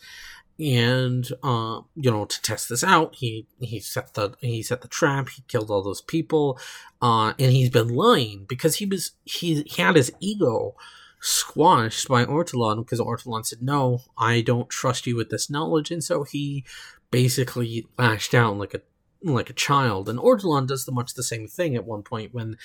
and 0.60 1.27
uh, 1.41 1.81
you 1.95 2.12
know 2.12 2.25
to 2.25 2.41
test 2.41 2.69
this 2.69 2.83
out, 2.83 3.15
he 3.15 3.48
he 3.60 3.79
set 3.79 4.13
the 4.13 4.36
he 4.39 4.62
set 4.62 4.81
the 4.81 4.88
trap. 4.88 5.29
He 5.29 5.43
killed 5.48 5.72
all 5.72 5.81
those 5.81 6.01
people, 6.01 6.60
uh, 7.01 7.33
and 7.39 7.51
he's 7.51 7.69
been 7.69 7.89
lying 7.89 8.45
because 8.48 8.75
he 8.75 8.86
was 8.86 9.12
he, 9.24 9.63
he 9.63 9.81
had 9.81 9.95
his 9.95 10.12
ego 10.19 10.75
squashed 11.22 12.10
by 12.10 12.25
Ortolan 12.25 12.79
because 12.79 13.00
Ortolan 13.00 13.45
said, 13.45 13.62
"No, 13.62 14.01
I 14.17 14.41
don't 14.41 14.69
trust 14.69 15.07
you 15.07 15.15
with 15.15 15.29
this 15.29 15.50
knowledge," 15.50 15.89
and 15.89 16.03
so 16.03 16.24
he 16.24 16.65
basically 17.12 17.88
lashed 17.98 18.33
out 18.33 18.57
like 18.57 18.74
a 18.74 18.81
like 19.23 19.49
a 19.49 19.53
child. 19.53 20.09
And 20.09 20.19
Ortolan 20.19 20.67
does 20.67 20.85
the 20.85 20.91
much 20.91 21.13
the 21.13 21.23
same 21.23 21.47
thing 21.47 21.75
at 21.75 21.85
one 21.85 22.03
point 22.03 22.33
when 22.33 22.57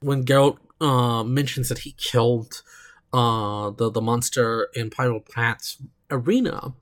when 0.00 0.24
Geralt 0.24 0.58
uh, 0.80 1.24
mentions 1.24 1.68
that 1.68 1.78
he 1.78 1.92
killed 1.92 2.62
uh, 3.12 3.70
the 3.70 3.90
the 3.90 4.00
monster 4.00 4.68
in 4.74 4.90
Pyral 4.90 5.24
Pratt's 5.24 5.78
arena. 6.10 6.72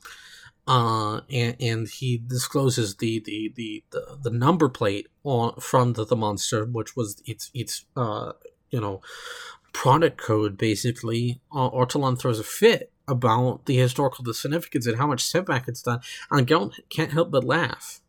Uh, 0.65 1.23
and, 1.29 1.57
and 1.59 1.89
he 1.89 2.23
discloses 2.25 2.95
the, 2.97 3.19
the, 3.19 3.53
the, 3.57 3.83
the, 3.91 4.19
the 4.23 4.31
number 4.31 4.69
plate 4.69 5.09
on 5.25 5.53
from 5.59 5.95
the, 5.95 6.07
the 6.07 6.15
monster, 6.15 6.65
which 6.65 6.95
was 6.95 7.21
its 7.27 7.51
its 7.53 7.85
uh, 7.97 8.33
you 8.71 8.81
know 8.81 9.01
product 9.73 10.19
code 10.19 10.57
basically. 10.57 11.41
Uh, 11.53 11.69
Ortolan 11.71 12.19
throws 12.19 12.39
a 12.39 12.45
fit 12.45 12.93
about 13.09 13.67
the 13.67 13.77
historical 13.77 14.25
the 14.25 14.33
significance 14.33 14.87
and 14.87 14.99
how 14.99 15.07
much 15.09 15.25
setback 15.25 15.67
it's 15.67 15.83
done, 15.83 16.01
and 16.31 16.47
Geralt 16.47 16.79
can't 16.91 17.11
help 17.11 17.33
but 17.33 17.43
laugh 17.43 18.02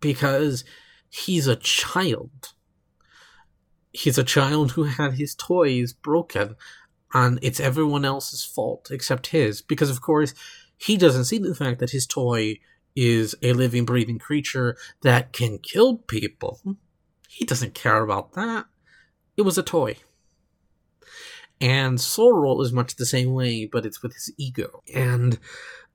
because 0.00 0.64
he's 1.08 1.46
a 1.46 1.56
child. 1.56 2.52
He's 3.92 4.18
a 4.18 4.24
child 4.24 4.72
who 4.72 4.84
had 4.84 5.14
his 5.14 5.34
toys 5.34 5.92
broken, 5.92 6.56
and 7.14 7.38
it's 7.42 7.60
everyone 7.60 8.04
else's 8.04 8.44
fault 8.44 8.88
except 8.90 9.28
his. 9.28 9.62
Because, 9.62 9.90
of 9.90 10.02
course, 10.02 10.34
he 10.76 10.96
doesn't 10.96 11.24
see 11.24 11.38
the 11.38 11.54
fact 11.54 11.78
that 11.78 11.90
his 11.90 12.06
toy 12.06 12.58
is 12.94 13.34
a 13.42 13.52
living, 13.52 13.84
breathing 13.84 14.18
creature 14.18 14.76
that 15.02 15.32
can 15.32 15.58
kill 15.58 15.98
people. 15.98 16.60
He 17.28 17.44
doesn't 17.44 17.74
care 17.74 18.02
about 18.02 18.32
that. 18.32 18.66
It 19.36 19.42
was 19.42 19.58
a 19.58 19.62
toy. 19.62 19.96
And 21.60 21.98
Sorel 21.98 22.62
is 22.62 22.72
much 22.72 22.96
the 22.96 23.06
same 23.06 23.32
way, 23.32 23.66
but 23.66 23.86
it's 23.86 24.02
with 24.02 24.12
his 24.14 24.30
ego. 24.36 24.82
And 24.94 25.38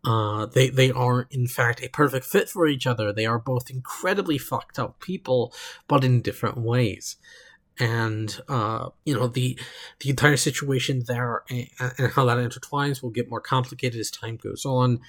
uh, 0.04 0.48
they 0.48 0.70
they 0.70 0.92
are 0.92 1.28
in 1.30 1.48
fact 1.48 1.84
a 1.84 1.90
perfect 1.90 2.26
fit 2.26 2.50
for 2.50 2.68
each 2.68 2.88
other. 2.88 3.14
They 3.14 3.26
are 3.26 3.40
both 3.40 3.70
incredibly 3.70 4.38
fucked 4.38 4.80
up 4.80 5.00
people, 5.00 5.54
but 5.88 6.04
in 6.04 6.22
different 6.22 6.58
ways. 6.58 7.18
And 7.80 8.40
uh, 8.50 8.90
you 9.06 9.14
know 9.14 9.28
the 9.28 9.60
the 10.00 10.10
entire 10.10 10.38
situation 10.38 11.04
there 11.08 11.44
and, 11.50 11.68
and 11.98 12.12
how 12.14 12.26
that 12.26 12.38
intertwines 12.38 13.02
will 13.02 13.12
get 13.12 13.30
more 13.30 13.42
complicated 13.42 14.00
as 14.00 14.10
time 14.10 14.38
goes 14.38 14.66
on. 14.66 15.00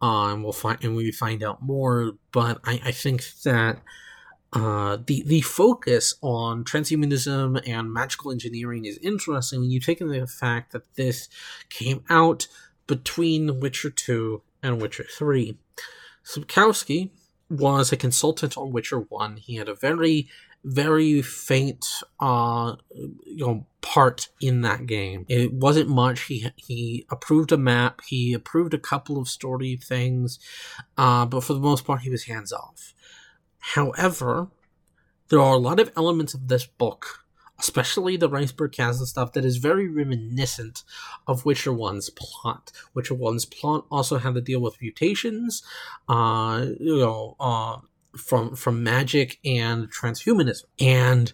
Um, 0.00 0.42
we'll 0.42 0.52
find 0.52 0.82
and 0.84 0.94
we 0.94 1.10
find 1.10 1.42
out 1.42 1.62
more. 1.62 2.12
But 2.30 2.60
I, 2.64 2.80
I 2.84 2.92
think 2.92 3.24
that 3.44 3.82
uh, 4.52 4.98
the 5.06 5.22
the 5.26 5.40
focus 5.40 6.14
on 6.22 6.62
transhumanism 6.64 7.60
and 7.68 7.92
magical 7.92 8.30
engineering 8.30 8.84
is 8.84 8.98
interesting 8.98 9.60
when 9.60 9.70
you 9.70 9.80
take 9.80 10.00
into 10.00 10.20
the 10.20 10.26
fact 10.26 10.72
that 10.72 10.94
this 10.94 11.28
came 11.68 12.04
out 12.08 12.46
between 12.86 13.60
Witcher 13.60 13.90
2 13.90 14.42
and 14.62 14.80
Witcher 14.80 15.06
3. 15.10 15.58
Sapkowski 16.24 17.10
was 17.48 17.92
a 17.92 17.96
consultant 17.96 18.56
on 18.56 18.72
Witcher 18.72 19.00
1. 19.00 19.36
He 19.36 19.56
had 19.56 19.68
a 19.68 19.74
very, 19.74 20.28
very 20.64 21.22
faint 21.22 21.86
uh, 22.18 22.76
you 22.94 23.46
know, 23.46 23.66
part 23.80 24.28
in 24.40 24.62
that 24.62 24.86
game. 24.86 25.24
It 25.28 25.52
wasn't 25.52 25.88
much. 25.88 26.22
He 26.22 26.50
he 26.56 27.06
approved 27.10 27.52
a 27.52 27.56
map, 27.56 28.00
he 28.06 28.32
approved 28.32 28.74
a 28.74 28.78
couple 28.78 29.18
of 29.18 29.28
story 29.28 29.76
things, 29.76 30.40
uh, 30.98 31.24
but 31.26 31.44
for 31.44 31.54
the 31.54 31.60
most 31.60 31.84
part, 31.84 32.02
he 32.02 32.10
was 32.10 32.24
hands 32.24 32.52
off. 32.52 32.94
However, 33.58 34.48
there 35.28 35.40
are 35.40 35.54
a 35.54 35.58
lot 35.58 35.80
of 35.80 35.92
elements 35.96 36.34
of 36.34 36.48
this 36.48 36.66
book 36.66 37.25
especially 37.58 38.16
the 38.16 38.28
Rissberg 38.28 38.72
Castle 38.72 39.06
stuff 39.06 39.32
that 39.32 39.44
is 39.44 39.56
very 39.56 39.88
reminiscent 39.88 40.82
of 41.26 41.44
Witcher 41.44 41.72
1's 41.72 42.10
plot. 42.10 42.72
Witcher 42.94 43.14
1's 43.14 43.44
plot 43.44 43.86
also 43.90 44.18
had 44.18 44.34
to 44.34 44.40
deal 44.40 44.60
with 44.60 44.80
mutations, 44.80 45.62
uh, 46.08 46.66
you 46.78 46.98
know, 46.98 47.36
uh, 47.40 47.78
from 48.16 48.56
from 48.56 48.82
magic 48.82 49.38
and 49.44 49.90
transhumanism. 49.92 50.64
And 50.80 51.32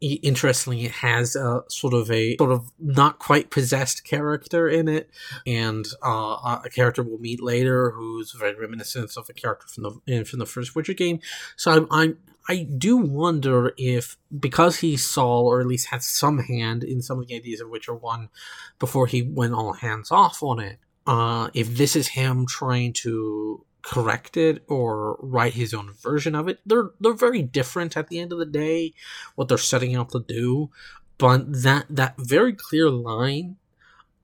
interestingly, 0.00 0.84
it 0.84 0.92
has 0.92 1.36
a 1.36 1.62
sort 1.68 1.94
of 1.94 2.10
a 2.10 2.36
sort 2.36 2.52
of 2.52 2.70
not 2.78 3.18
quite 3.18 3.50
possessed 3.50 4.04
character 4.04 4.68
in 4.68 4.88
it, 4.88 5.10
and 5.46 5.86
uh, 6.04 6.60
a 6.64 6.70
character 6.70 7.02
we'll 7.02 7.18
meet 7.18 7.42
later 7.42 7.90
who's 7.90 8.32
very 8.32 8.54
reminiscent 8.54 9.16
of 9.16 9.28
a 9.28 9.32
character 9.32 9.66
from 9.68 10.00
the 10.06 10.24
from 10.24 10.38
the 10.38 10.46
first 10.46 10.74
Witcher 10.74 10.94
game. 10.94 11.20
So 11.56 11.72
I'm, 11.72 11.86
I'm 11.90 12.18
I 12.48 12.64
do 12.64 12.96
wonder 12.96 13.72
if 13.76 14.16
because 14.38 14.78
he 14.78 14.96
saw 14.96 15.42
or 15.42 15.60
at 15.60 15.66
least 15.66 15.88
had 15.88 16.02
some 16.02 16.40
hand 16.40 16.82
in 16.82 17.00
some 17.00 17.20
of 17.20 17.28
the 17.28 17.36
ideas 17.36 17.60
of 17.60 17.70
Witcher 17.70 17.94
One 17.94 18.30
before 18.78 19.06
he 19.06 19.22
went 19.22 19.54
all 19.54 19.74
hands 19.74 20.10
off 20.10 20.42
on 20.42 20.58
it, 20.58 20.78
uh, 21.06 21.50
if 21.54 21.76
this 21.76 21.94
is 21.94 22.08
him 22.08 22.46
trying 22.46 22.92
to 22.94 23.64
correct 23.82 24.36
it 24.36 24.64
or 24.68 25.16
write 25.20 25.54
his 25.54 25.74
own 25.74 25.92
version 25.92 26.34
of 26.34 26.48
it. 26.48 26.60
They're 26.64 26.90
they're 27.00 27.12
very 27.12 27.42
different 27.42 27.96
at 27.96 28.08
the 28.08 28.18
end 28.18 28.32
of 28.32 28.38
the 28.38 28.46
day, 28.46 28.94
what 29.34 29.48
they're 29.48 29.58
setting 29.58 29.94
out 29.94 30.10
to 30.10 30.20
do. 30.20 30.70
But 31.18 31.62
that 31.62 31.86
that 31.90 32.14
very 32.18 32.52
clear 32.52 32.90
line 32.90 33.56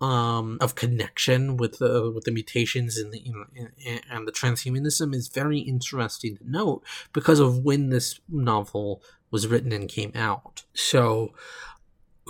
um, 0.01 0.59
of 0.61 0.75
connection 0.75 1.57
with 1.57 1.79
the 1.79 2.11
with 2.15 2.25
the 2.25 2.31
mutations 2.31 2.97
and 2.97 3.13
the 3.13 3.21
you 3.21 3.33
know, 3.33 3.99
and 4.11 4.27
the 4.27 4.33
transhumanism 4.33 5.15
is 5.15 5.29
very 5.29 5.59
interesting 5.59 6.37
to 6.37 6.51
note 6.51 6.83
because 7.13 7.41
of 7.41 7.59
when 7.59 7.91
this 7.91 8.21
novel 8.29 9.03
was 9.31 9.47
written 9.47 9.73
and 9.73 9.89
came 9.89 10.13
out. 10.15 10.65
So 10.73 11.33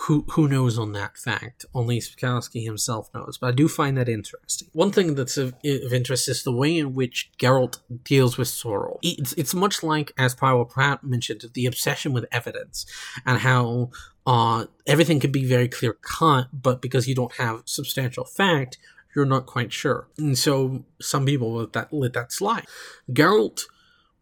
who 0.02 0.24
who 0.30 0.48
knows 0.48 0.78
on 0.78 0.92
that 0.92 1.16
fact? 1.16 1.64
Only 1.74 1.98
Sapkowski 2.00 2.64
himself 2.64 3.10
knows, 3.14 3.38
but 3.38 3.48
I 3.48 3.52
do 3.52 3.68
find 3.68 3.96
that 3.96 4.08
interesting. 4.08 4.68
One 4.72 4.92
thing 4.92 5.14
that's 5.14 5.36
of, 5.36 5.54
of 5.64 5.92
interest 5.92 6.28
is 6.28 6.42
the 6.42 6.52
way 6.52 6.78
in 6.78 6.94
which 6.94 7.30
Geralt 7.38 7.78
deals 8.04 8.36
with 8.38 8.48
Sorel. 8.48 8.98
It's, 9.02 9.32
it's 9.34 9.54
much 9.54 9.82
like, 9.82 10.12
as 10.16 10.34
Pyral 10.34 10.68
Pratt 10.68 11.02
mentioned, 11.02 11.44
the 11.54 11.66
obsession 11.66 12.12
with 12.12 12.26
evidence 12.30 12.86
and 13.26 13.40
how 13.40 13.90
uh, 14.26 14.66
everything 14.86 15.20
can 15.20 15.32
be 15.32 15.44
very 15.44 15.68
clear 15.68 15.94
cut, 15.94 16.48
but 16.52 16.82
because 16.82 17.08
you 17.08 17.14
don't 17.14 17.34
have 17.34 17.62
substantial 17.64 18.24
fact, 18.24 18.78
you're 19.16 19.24
not 19.24 19.46
quite 19.46 19.72
sure. 19.72 20.08
And 20.18 20.36
so 20.38 20.84
some 21.00 21.26
people 21.26 21.54
let 21.54 21.72
that 21.72 21.92
let 21.92 22.12
that 22.12 22.32
slide. 22.32 22.66
Geralt, 23.10 23.62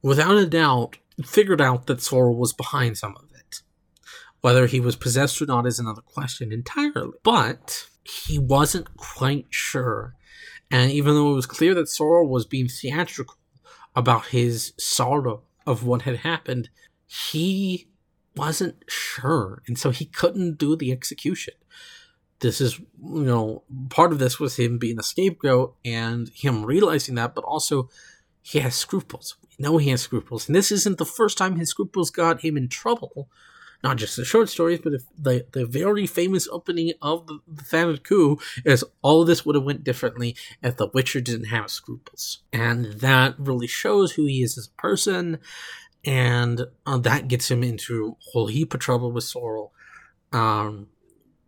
without 0.02 0.36
a 0.36 0.46
doubt, 0.46 0.98
figured 1.24 1.60
out 1.60 1.86
that 1.86 2.02
Sorel 2.02 2.36
was 2.36 2.52
behind 2.52 2.96
some 2.96 3.16
of 3.16 3.25
whether 4.46 4.66
he 4.66 4.78
was 4.78 4.94
possessed 4.94 5.42
or 5.42 5.46
not 5.46 5.66
is 5.66 5.80
another 5.80 6.02
question 6.02 6.52
entirely. 6.52 7.18
But 7.24 7.88
he 8.04 8.38
wasn't 8.38 8.96
quite 8.96 9.46
sure. 9.50 10.14
And 10.70 10.92
even 10.92 11.14
though 11.16 11.32
it 11.32 11.34
was 11.34 11.46
clear 11.46 11.74
that 11.74 11.88
Sorel 11.88 12.28
was 12.28 12.46
being 12.46 12.68
theatrical 12.68 13.34
about 13.96 14.26
his 14.26 14.72
sorrow 14.78 15.42
of 15.66 15.84
what 15.84 16.02
had 16.02 16.18
happened, 16.18 16.68
he 17.06 17.88
wasn't 18.36 18.76
sure. 18.86 19.64
And 19.66 19.76
so 19.76 19.90
he 19.90 20.04
couldn't 20.04 20.58
do 20.58 20.76
the 20.76 20.92
execution. 20.92 21.54
This 22.38 22.60
is, 22.60 22.78
you 22.78 23.24
know, 23.24 23.64
part 23.88 24.12
of 24.12 24.20
this 24.20 24.38
was 24.38 24.60
him 24.60 24.78
being 24.78 25.00
a 25.00 25.02
scapegoat 25.02 25.74
and 25.84 26.28
him 26.28 26.64
realizing 26.64 27.16
that, 27.16 27.34
but 27.34 27.42
also 27.42 27.90
he 28.42 28.60
has 28.60 28.76
scruples. 28.76 29.34
We 29.42 29.56
know 29.58 29.78
he 29.78 29.90
has 29.90 30.02
scruples. 30.02 30.46
And 30.48 30.54
this 30.54 30.70
isn't 30.70 30.98
the 30.98 31.04
first 31.04 31.36
time 31.36 31.56
his 31.56 31.70
scruples 31.70 32.12
got 32.12 32.42
him 32.42 32.56
in 32.56 32.68
trouble 32.68 33.28
not 33.82 33.96
just 33.96 34.16
the 34.16 34.24
short 34.24 34.48
stories, 34.48 34.80
but 34.82 34.92
the 35.18 35.46
the 35.52 35.66
very 35.66 36.06
famous 36.06 36.48
opening 36.48 36.92
of 37.02 37.26
the, 37.26 37.38
the 37.46 37.62
Thanedd 37.62 38.02
coup 38.02 38.38
is 38.64 38.84
all 39.02 39.22
of 39.22 39.26
this 39.26 39.44
would 39.44 39.54
have 39.54 39.64
went 39.64 39.84
differently 39.84 40.36
if 40.62 40.76
The 40.76 40.88
Witcher 40.92 41.20
didn't 41.20 41.46
have 41.46 41.70
scruples, 41.70 42.42
and 42.52 42.86
that 43.00 43.34
really 43.38 43.66
shows 43.66 44.12
who 44.12 44.26
he 44.26 44.42
is 44.42 44.58
as 44.58 44.66
a 44.66 44.80
person, 44.80 45.38
and 46.04 46.66
uh, 46.86 46.98
that 46.98 47.28
gets 47.28 47.50
him 47.50 47.62
into 47.62 48.16
a 48.20 48.30
whole 48.30 48.46
heap 48.46 48.74
of 48.74 48.80
trouble 48.80 49.12
with 49.12 49.24
Sorel. 49.24 49.72
Um, 50.32 50.88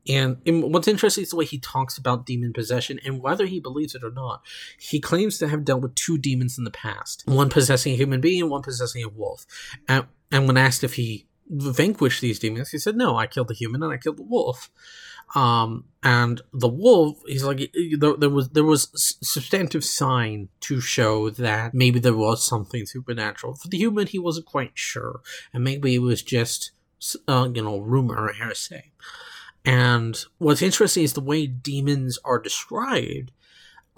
and, 0.08 0.38
and 0.46 0.72
what's 0.72 0.88
interesting 0.88 1.22
is 1.22 1.30
the 1.30 1.36
way 1.36 1.44
he 1.44 1.58
talks 1.58 1.98
about 1.98 2.24
demon 2.24 2.52
possession 2.52 2.98
and 3.04 3.20
whether 3.20 3.44
he 3.44 3.60
believes 3.60 3.94
it 3.94 4.02
or 4.02 4.10
not. 4.10 4.42
He 4.78 5.00
claims 5.00 5.36
to 5.38 5.48
have 5.48 5.64
dealt 5.64 5.82
with 5.82 5.94
two 5.94 6.16
demons 6.16 6.56
in 6.56 6.64
the 6.64 6.70
past 6.70 7.24
one 7.26 7.50
possessing 7.50 7.92
a 7.92 7.96
human 7.96 8.20
being 8.20 8.42
and 8.42 8.50
one 8.50 8.62
possessing 8.62 9.04
a 9.04 9.08
wolf. 9.08 9.46
And, 9.86 10.06
and 10.32 10.46
when 10.46 10.56
asked 10.56 10.82
if 10.82 10.94
he 10.94 11.26
vanquish 11.50 12.20
these 12.20 12.38
demons. 12.38 12.70
He 12.70 12.78
said, 12.78 12.96
"No, 12.96 13.16
I 13.16 13.26
killed 13.26 13.48
the 13.48 13.54
human 13.54 13.82
and 13.82 13.92
I 13.92 13.96
killed 13.96 14.18
the 14.18 14.22
wolf." 14.22 14.70
Um, 15.34 15.84
and 16.02 16.40
the 16.54 16.68
wolf, 16.68 17.20
he's 17.26 17.44
like, 17.44 17.70
there, 17.98 18.16
there 18.16 18.30
was 18.30 18.48
there 18.50 18.64
was 18.64 18.88
substantive 19.22 19.84
sign 19.84 20.48
to 20.60 20.80
show 20.80 21.28
that 21.30 21.74
maybe 21.74 21.98
there 21.98 22.16
was 22.16 22.46
something 22.46 22.86
supernatural. 22.86 23.54
For 23.54 23.68
the 23.68 23.76
human, 23.76 24.06
he 24.06 24.18
wasn't 24.18 24.46
quite 24.46 24.72
sure, 24.74 25.20
and 25.52 25.62
maybe 25.62 25.94
it 25.94 25.98
was 25.98 26.22
just 26.22 26.72
uh, 27.26 27.48
you 27.52 27.62
know 27.62 27.78
rumor 27.78 28.16
or 28.16 28.32
hearsay. 28.32 28.90
And 29.64 30.18
what's 30.38 30.62
interesting 30.62 31.04
is 31.04 31.12
the 31.12 31.20
way 31.20 31.46
demons 31.46 32.18
are 32.24 32.38
described 32.38 33.32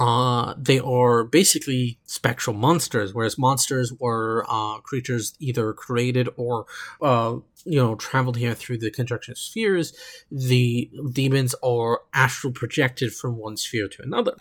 uh, 0.00 0.54
they 0.56 0.78
are 0.80 1.24
basically 1.24 1.98
spectral 2.06 2.56
monsters, 2.56 3.12
whereas 3.12 3.36
monsters 3.36 3.92
were 3.92 4.46
uh, 4.48 4.78
creatures 4.78 5.34
either 5.38 5.74
created 5.74 6.26
or, 6.38 6.64
uh, 7.02 7.36
you 7.66 7.78
know, 7.78 7.94
traveled 7.96 8.38
here 8.38 8.54
through 8.54 8.78
the 8.78 8.90
conjunction 8.90 9.34
spheres. 9.34 9.92
The 10.32 10.90
demons 11.12 11.54
are 11.62 12.00
astral 12.14 12.50
projected 12.50 13.12
from 13.12 13.36
one 13.36 13.58
sphere 13.58 13.88
to 13.88 14.02
another. 14.02 14.36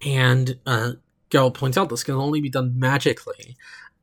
And 0.00 0.60
uh, 0.64 0.92
Geralt 1.28 1.54
points 1.54 1.76
out 1.76 1.88
this 1.88 2.04
can 2.04 2.14
only 2.14 2.40
be 2.40 2.48
done 2.48 2.78
magically, 2.78 3.56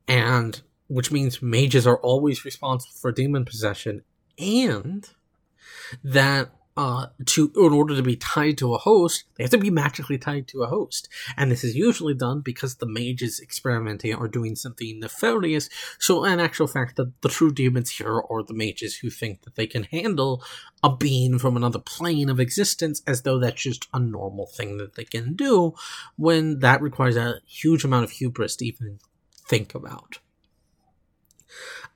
and 0.06 0.60
which 0.88 1.10
means 1.10 1.40
mages 1.40 1.86
are 1.86 1.98
always 1.98 2.44
responsible 2.44 2.94
for 3.00 3.12
demon 3.12 3.46
possession, 3.46 4.02
and 4.38 5.08
that 6.04 6.50
uh, 6.78 7.08
to 7.26 7.50
in 7.56 7.72
order 7.72 7.96
to 7.96 8.04
be 8.04 8.14
tied 8.14 8.56
to 8.56 8.72
a 8.72 8.78
host, 8.78 9.24
they 9.34 9.42
have 9.42 9.50
to 9.50 9.58
be 9.58 9.68
magically 9.68 10.16
tied 10.16 10.46
to 10.46 10.62
a 10.62 10.68
host, 10.68 11.08
and 11.36 11.50
this 11.50 11.64
is 11.64 11.74
usually 11.74 12.14
done 12.14 12.40
because 12.40 12.76
the 12.76 12.86
mage 12.86 13.20
is 13.20 13.40
experimenting 13.40 14.14
or 14.14 14.28
doing 14.28 14.54
something 14.54 15.00
nefarious. 15.00 15.68
So, 15.98 16.24
in 16.24 16.38
actual 16.38 16.68
fact, 16.68 16.94
the, 16.94 17.10
the 17.20 17.28
true 17.28 17.50
demons 17.50 17.90
here 17.90 18.22
are 18.30 18.44
the 18.44 18.54
mages 18.54 18.98
who 18.98 19.10
think 19.10 19.42
that 19.42 19.56
they 19.56 19.66
can 19.66 19.82
handle 19.82 20.40
a 20.84 20.94
being 20.94 21.40
from 21.40 21.56
another 21.56 21.80
plane 21.80 22.28
of 22.28 22.38
existence 22.38 23.02
as 23.08 23.22
though 23.22 23.40
that's 23.40 23.60
just 23.60 23.88
a 23.92 23.98
normal 23.98 24.46
thing 24.46 24.76
that 24.76 24.94
they 24.94 25.04
can 25.04 25.34
do, 25.34 25.74
when 26.14 26.60
that 26.60 26.80
requires 26.80 27.16
a 27.16 27.40
huge 27.44 27.82
amount 27.82 28.04
of 28.04 28.12
hubris 28.12 28.54
to 28.54 28.66
even 28.66 29.00
think 29.48 29.74
about. 29.74 30.20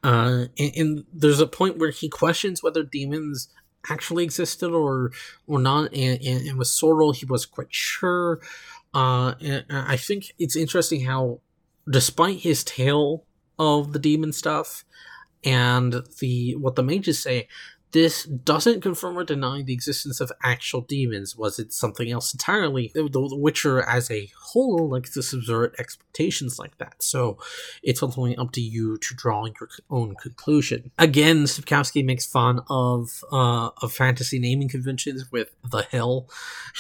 Uh, 0.03 0.47
and, 0.59 0.73
and, 0.75 1.05
there's 1.13 1.39
a 1.39 1.47
point 1.47 1.79
where 1.79 1.93
he 1.93 2.09
questions 2.09 2.61
whether 2.61 2.83
demons 2.83 3.49
actually 3.91 4.25
existed 4.25 4.71
or 4.71 5.13
or 5.47 5.59
not. 5.59 5.93
And, 5.95 6.21
and, 6.23 6.49
and 6.49 6.59
with 6.59 6.69
Sorel, 6.69 7.13
he 7.13 7.27
was 7.27 7.47
quite 7.47 7.73
sure. 7.75 8.41
Uh, 8.95 9.35
and 9.41 9.65
I 9.71 9.97
think 9.97 10.33
it's 10.39 10.57
interesting 10.57 11.05
how, 11.05 11.41
despite 11.89 12.41
his 12.41 12.63
tale 12.63 13.25
of 13.59 13.93
the 13.93 13.99
demon 13.99 14.33
stuff 14.33 14.85
and 15.45 16.03
the 16.21 16.55
what 16.57 16.77
the 16.77 16.83
mages 16.83 17.23
say, 17.23 17.49
this 17.93 18.25
doesn't 18.25 18.81
confirm 18.81 19.19
or 19.19 19.25
deny 19.25 19.63
the 19.63 19.73
existence 19.73 20.21
of 20.21 20.33
actual 20.43 20.81
demons. 20.81 21.37
Was 21.37 21.59
it 21.59 21.73
something 21.73 22.11
else 22.11 22.33
entirely? 22.33 22.91
The, 22.95 23.09
Witcher 23.13 23.83
as 23.83 24.11
a 24.11 24.31
whole 24.39 24.89
likes 24.89 25.13
to 25.15 25.23
subvert 25.23 25.75
expectations 25.79 26.59
like 26.59 26.77
that. 26.79 27.03
So 27.03 27.39
it's 27.83 28.03
ultimately 28.03 28.37
up 28.37 28.53
to 28.53 28.61
you 28.61 28.99
to 28.99 29.15
draw 29.15 29.45
your 29.45 29.69
own 29.91 30.15
conclusion. 30.17 30.91
Again, 30.99 31.45
Sapkowski 31.45 32.05
makes 32.05 32.27
fun 32.27 32.61
of 32.69 33.25
uh, 33.31 33.71
of 33.83 33.93
fantasy 33.93 34.39
naming 34.39 34.69
conventions 34.69 35.31
with 35.31 35.55
the 35.69 35.83
Hill 35.83 36.29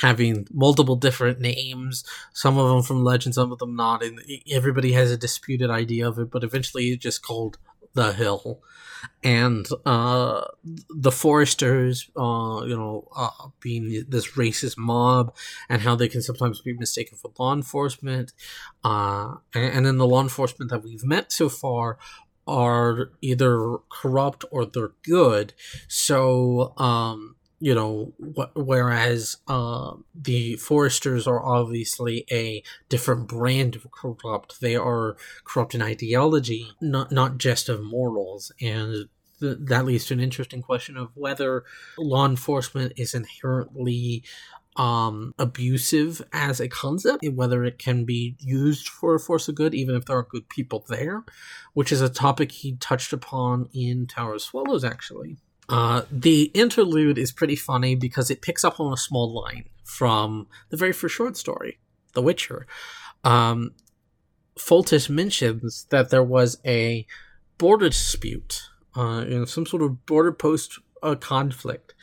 having 0.01 0.46
multiple 0.53 0.96
different 0.96 1.40
names. 1.40 2.05
Some 2.33 2.59
of 2.59 2.68
them 2.68 2.83
from 2.83 3.05
legend, 3.05 3.35
some 3.35 3.53
of 3.53 3.59
them 3.59 3.77
not. 3.77 4.03
And 4.03 4.20
everybody 4.51 4.92
has 4.92 5.11
a 5.11 5.16
disputed 5.16 5.70
idea 5.70 6.09
of 6.09 6.18
it, 6.18 6.31
but 6.31 6.44
eventually 6.44 6.88
it's 6.88 7.03
just 7.03 7.22
called 7.22 7.59
the 7.94 8.12
Hill 8.12 8.61
and 9.22 9.66
uh, 9.87 10.44
the 10.88 11.11
Foresters, 11.11 12.11
uh, 12.16 12.64
you 12.64 12.76
know, 12.76 13.09
uh, 13.16 13.48
being 13.61 14.05
this 14.09 14.33
racist 14.33 14.76
mob, 14.78 15.35
and 15.68 15.83
how 15.83 15.94
they 15.94 16.09
can 16.09 16.22
sometimes 16.22 16.61
be 16.61 16.72
mistaken 16.72 17.18
for 17.18 17.33
law 17.38 17.52
enforcement, 17.52 18.33
uh, 18.85 19.37
and, 19.55 19.74
and 19.74 19.87
then 19.87 19.98
the 19.98 20.07
law 20.07 20.22
enforcement 20.22 20.70
that 20.70 20.83
we've 20.83 21.05
met 21.05 21.33
so 21.33 21.48
far 21.48 21.98
are 22.46 23.12
either 23.20 23.78
corrupt 23.88 24.44
or 24.50 24.66
they're 24.66 24.92
good. 25.05 25.52
So, 25.88 26.76
um, 26.76 27.37
you 27.62 27.77
know, 27.77 28.12
wh- 28.18 28.57
whereas 28.57 29.37
uh, 29.46 29.92
the 30.16 30.57
Foresters 30.57 31.29
are 31.29 31.40
obviously 31.40 32.27
a 32.29 32.61
different 32.88 33.29
brand 33.29 33.77
of 33.77 33.87
corrupt. 33.92 34.61
They 34.61 34.75
are 34.75 35.16
corrupt 35.44 35.72
in 35.77 35.81
ideology, 35.81 36.72
not 36.81 37.12
not 37.12 37.38
just 37.38 37.68
of 37.68 37.81
morals, 37.81 38.51
and 38.61 39.09
th- 39.38 39.59
that 39.61 39.85
leads 39.85 40.07
to 40.07 40.14
an 40.14 40.18
interesting 40.18 40.61
question 40.61 40.96
of 40.96 41.11
whether 41.14 41.62
law 41.96 42.27
enforcement 42.27 42.94
is 42.96 43.14
inherently 43.14 44.25
um 44.77 45.35
abusive 45.38 46.22
as 46.33 46.59
a 46.59 46.66
concept 46.66 47.22
whether 47.35 47.62
it 47.62 47.79
can 47.79 48.07
be 48.07 48.35
used 48.38 48.88
for 48.88 49.14
a 49.14 49.20
force 49.20 49.46
of 49.46 49.55
good 49.55 49.75
even 49.75 49.94
if 49.94 50.07
there 50.07 50.16
are 50.16 50.22
good 50.22 50.48
people 50.48 50.83
there 50.88 51.25
which 51.75 51.92
is 51.92 52.01
a 52.01 52.09
topic 52.09 52.51
he 52.51 52.75
touched 52.77 53.12
upon 53.12 53.68
in 53.75 54.07
tower 54.07 54.33
of 54.33 54.40
swallows 54.40 54.83
actually 54.83 55.37
uh, 55.68 56.03
the 56.11 56.51
interlude 56.55 57.18
is 57.18 57.33
pretty 57.33 57.57
funny 57.57 57.94
because 57.94 58.31
it 58.31 58.42
picks 58.42 58.64
up 58.64 58.81
on 58.81 58.92
a 58.92 58.96
small 58.96 59.33
line 59.33 59.64
from 59.85 60.46
the 60.70 60.77
very 60.77 60.92
first 60.92 61.14
short 61.14 61.37
story, 61.37 61.79
The 62.14 62.22
Witcher. 62.22 62.66
Um, 63.25 63.72
Foltest 64.59 65.09
mentions 65.09 65.87
that 65.90 66.11
there 66.11 66.22
was 66.22 66.59
a 66.66 67.07
border 67.59 67.88
dispute, 67.88 68.62
uh, 68.94 69.25
you 69.27 69.38
know, 69.38 69.44
some 69.44 69.64
sort 69.64 69.83
of 69.83 70.05
border 70.05 70.33
post 70.33 70.79
uh, 71.03 71.14
conflict 71.14 71.94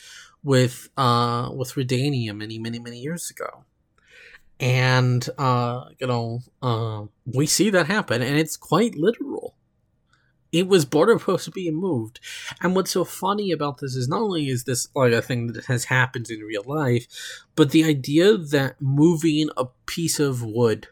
with 0.43 0.89
uh, 0.97 1.49
with 1.53 1.73
Redania 1.73 2.35
many, 2.35 2.57
many, 2.57 2.79
many 2.79 2.99
years 2.99 3.29
ago. 3.29 3.65
And 4.59 5.27
uh, 5.37 5.85
you 5.99 6.07
know, 6.07 6.39
uh, 6.61 7.03
we 7.25 7.45
see 7.45 7.69
that 7.69 7.87
happen, 7.87 8.21
and 8.21 8.37
it's 8.37 8.57
quite 8.57 8.95
literal. 8.95 9.38
It 10.51 10.67
was 10.67 10.85
border 10.85 11.19
posts 11.19 11.49
being 11.49 11.75
moved. 11.75 12.19
And 12.61 12.75
what's 12.75 12.91
so 12.91 13.03
funny 13.03 13.51
about 13.51 13.79
this 13.79 13.95
is 13.95 14.07
not 14.07 14.21
only 14.21 14.47
is 14.47 14.63
this 14.63 14.87
like 14.95 15.13
a 15.13 15.21
thing 15.21 15.47
that 15.53 15.65
has 15.65 15.85
happened 15.85 16.29
in 16.29 16.39
real 16.39 16.63
life, 16.65 17.07
but 17.55 17.71
the 17.71 17.83
idea 17.83 18.37
that 18.37 18.81
moving 18.81 19.49
a 19.57 19.65
piece 19.85 20.19
of 20.19 20.43
wood 20.43 20.87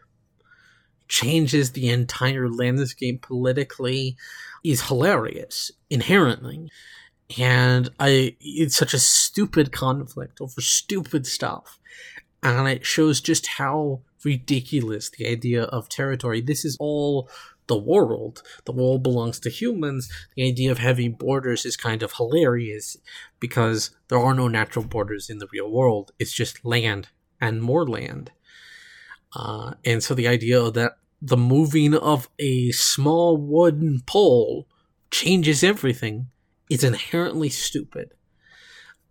changes 1.08 1.72
the 1.72 1.88
entire 1.88 2.48
landscape 2.48 3.22
politically 3.22 4.16
is 4.62 4.88
hilarious 4.88 5.72
inherently. 5.90 6.70
And 7.38 7.90
I 7.98 8.36
it's 8.40 8.76
such 8.76 8.94
a 8.94 8.98
stupid 8.98 9.72
conflict 9.72 10.40
over 10.40 10.60
stupid 10.60 11.26
stuff. 11.26 11.78
And 12.42 12.68
it 12.68 12.86
shows 12.86 13.20
just 13.20 13.46
how 13.46 14.02
ridiculous 14.24 15.10
the 15.10 15.26
idea 15.26 15.64
of 15.64 15.88
territory. 15.88 16.40
This 16.40 16.64
is 16.64 16.76
all 16.78 17.28
the 17.68 17.78
world. 17.78 18.42
The 18.64 18.72
world 18.72 19.02
belongs 19.02 19.38
to 19.40 19.50
humans. 19.50 20.10
The 20.36 20.46
idea 20.46 20.70
of 20.70 20.78
having 20.78 21.12
borders 21.12 21.64
is 21.64 21.76
kind 21.76 22.02
of 22.02 22.14
hilarious 22.14 22.96
because 23.38 23.90
there 24.08 24.18
are 24.18 24.34
no 24.34 24.48
natural 24.48 24.84
borders 24.84 25.30
in 25.30 25.38
the 25.38 25.48
real 25.52 25.70
world. 25.70 26.12
It's 26.18 26.32
just 26.32 26.64
land 26.64 27.08
and 27.40 27.62
more 27.62 27.86
land. 27.86 28.32
Uh, 29.34 29.74
and 29.84 30.02
so 30.02 30.14
the 30.14 30.28
idea 30.28 30.70
that 30.70 30.96
the 31.20 31.36
moving 31.36 31.94
of 31.94 32.28
a 32.38 32.70
small 32.72 33.36
wooden 33.36 34.00
pole 34.06 34.66
changes 35.10 35.62
everything 35.62 36.28
is 36.70 36.84
inherently 36.84 37.48
stupid. 37.48 38.12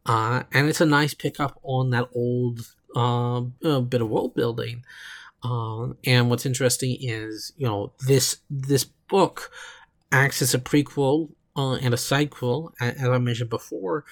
Uh, 0.06 0.44
and 0.54 0.70
it's 0.70 0.82
a 0.82 0.86
nice 0.86 1.14
pickup 1.14 1.60
on 1.64 1.90
that 1.90 2.08
old 2.16 2.74
uh, 2.96 3.42
bit 3.82 4.02
of 4.02 4.10
world 4.10 4.34
building. 4.36 4.84
Um, 5.44 5.98
and 6.06 6.30
what's 6.30 6.46
interesting 6.46 6.98
is, 7.00 7.54
you 7.58 7.68
know, 7.68 7.94
this 8.08 8.38
this 8.50 8.84
book 8.84 9.52
acts 10.12 10.42
as 10.42 10.54
a 10.54 10.60
prequel 10.60 11.30
uh, 11.56 11.76
and 11.76 11.94
a 11.94 11.98
sidequel, 11.98 12.72
as 12.80 13.08
I 13.08 13.18
mentioned 13.18 13.50
before. 13.50 14.06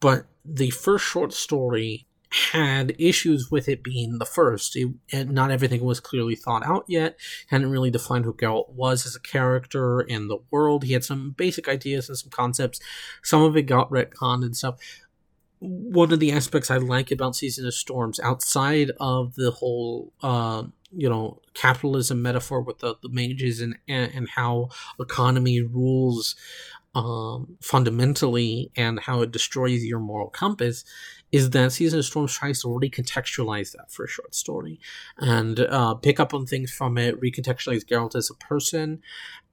But 0.00 0.26
the 0.44 0.70
first 0.70 1.04
short 1.04 1.32
story 1.32 2.06
had 2.52 2.94
issues 2.98 3.50
with 3.50 3.68
it 3.68 3.82
being 3.82 4.18
the 4.18 4.26
first. 4.26 4.76
It, 4.76 4.88
and 5.12 5.30
not 5.30 5.50
everything 5.50 5.82
was 5.82 6.00
clearly 6.00 6.34
thought 6.34 6.64
out 6.64 6.84
yet. 6.86 7.16
Hadn't 7.48 7.70
really 7.70 7.90
defined 7.90 8.24
who 8.24 8.34
Geralt 8.34 8.70
was 8.70 9.06
as 9.06 9.16
a 9.16 9.20
character 9.20 10.00
in 10.00 10.28
the 10.28 10.38
world. 10.50 10.84
He 10.84 10.92
had 10.92 11.04
some 11.04 11.34
basic 11.36 11.68
ideas 11.68 12.08
and 12.08 12.18
some 12.18 12.30
concepts. 12.30 12.80
Some 13.22 13.42
of 13.42 13.56
it 13.56 13.62
got 13.62 13.90
retconned 13.90 14.44
and 14.44 14.56
stuff. 14.56 14.78
One 15.60 16.12
of 16.12 16.20
the 16.20 16.32
aspects 16.32 16.70
I 16.70 16.76
like 16.76 17.10
about 17.10 17.36
Season 17.36 17.66
of 17.66 17.74
Storms, 17.74 18.20
outside 18.20 18.92
of 19.00 19.34
the 19.34 19.50
whole, 19.50 20.12
uh, 20.22 20.64
you 20.92 21.08
know, 21.08 21.40
capitalism 21.54 22.22
metaphor 22.22 22.60
with 22.60 22.78
the, 22.78 22.94
the 23.02 23.08
mages 23.08 23.60
and, 23.60 23.76
and, 23.88 24.12
and 24.14 24.28
how 24.28 24.68
economy 25.00 25.60
rules 25.60 26.36
um, 26.94 27.56
fundamentally 27.60 28.70
and 28.76 29.00
how 29.00 29.20
it 29.22 29.30
destroys 29.30 29.84
your 29.84 29.98
moral 29.98 30.30
compass, 30.30 30.84
is 31.30 31.50
that 31.50 31.72
Season 31.72 31.98
of 31.98 32.04
Storms 32.04 32.34
tries 32.34 32.62
to 32.62 32.68
recontextualize 32.68 33.72
that 33.72 33.90
for 33.90 34.04
a 34.04 34.08
short 34.08 34.34
story 34.34 34.80
and 35.18 35.60
uh, 35.60 35.94
pick 35.94 36.18
up 36.18 36.32
on 36.32 36.46
things 36.46 36.70
from 36.70 36.96
it, 36.96 37.20
recontextualize 37.20 37.84
Geralt 37.84 38.14
as 38.14 38.30
a 38.30 38.34
person, 38.34 39.02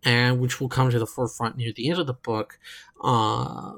and 0.04 0.40
which 0.40 0.62
will 0.62 0.70
come 0.70 0.90
to 0.90 1.00
the 1.00 1.06
forefront 1.06 1.58
near 1.58 1.74
the 1.76 1.90
end 1.90 2.00
of 2.00 2.08
the 2.08 2.14
book. 2.14 2.60
Uh, 3.04 3.74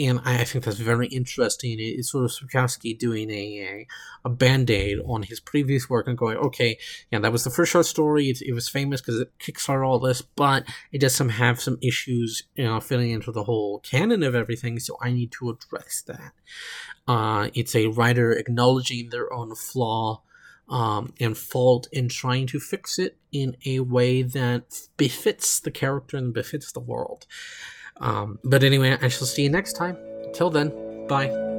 and 0.00 0.20
I, 0.24 0.44
think 0.44 0.64
that's 0.64 0.78
very 0.78 1.08
interesting. 1.08 1.76
It's 1.78 2.10
sort 2.10 2.24
of 2.24 2.30
Sapkowski 2.30 2.98
doing 2.98 3.30
a, 3.30 3.58
a, 3.58 3.86
a 4.24 4.30
band 4.30 4.70
aid 4.70 4.98
on 5.04 5.24
his 5.24 5.40
previous 5.40 5.90
work 5.90 6.06
and 6.08 6.16
going, 6.16 6.38
okay, 6.38 6.78
yeah, 7.10 7.18
that 7.18 7.32
was 7.32 7.44
the 7.44 7.50
first 7.50 7.72
short 7.72 7.86
story. 7.86 8.30
It, 8.30 8.40
it 8.40 8.52
was 8.52 8.68
famous 8.68 9.00
because 9.00 9.20
it 9.20 9.30
kickstarted 9.38 9.86
all 9.86 9.98
this, 9.98 10.22
but 10.22 10.64
it 10.90 11.00
does 11.00 11.14
some 11.14 11.28
have 11.28 11.60
some 11.60 11.78
issues, 11.82 12.44
you 12.54 12.64
know, 12.64 12.80
fitting 12.80 13.10
into 13.10 13.30
the 13.30 13.44
whole 13.44 13.80
canon 13.80 14.22
of 14.22 14.34
everything. 14.34 14.78
So 14.78 14.96
I 15.02 15.10
need 15.10 15.32
to 15.32 15.50
address 15.50 16.02
that. 16.06 16.32
Uh, 17.06 17.50
it's 17.52 17.76
a 17.76 17.88
writer 17.88 18.32
acknowledging 18.32 19.10
their 19.10 19.32
own 19.32 19.54
flaw. 19.54 20.22
Um, 20.68 21.14
and 21.18 21.36
fault 21.36 21.88
in 21.90 22.08
trying 22.08 22.46
to 22.46 22.60
fix 22.60 22.96
it 22.96 23.16
in 23.32 23.56
a 23.66 23.80
way 23.80 24.22
that 24.22 24.82
befits 24.96 25.58
the 25.58 25.72
character 25.72 26.16
and 26.16 26.32
befits 26.32 26.70
the 26.70 26.78
world. 26.78 27.26
Um, 28.00 28.38
but 28.44 28.64
anyway, 28.64 28.96
I 29.00 29.08
shall 29.08 29.26
see 29.26 29.42
you 29.42 29.50
next 29.50 29.74
time. 29.74 29.96
Till 30.32 30.50
then, 30.50 31.06
bye. 31.06 31.49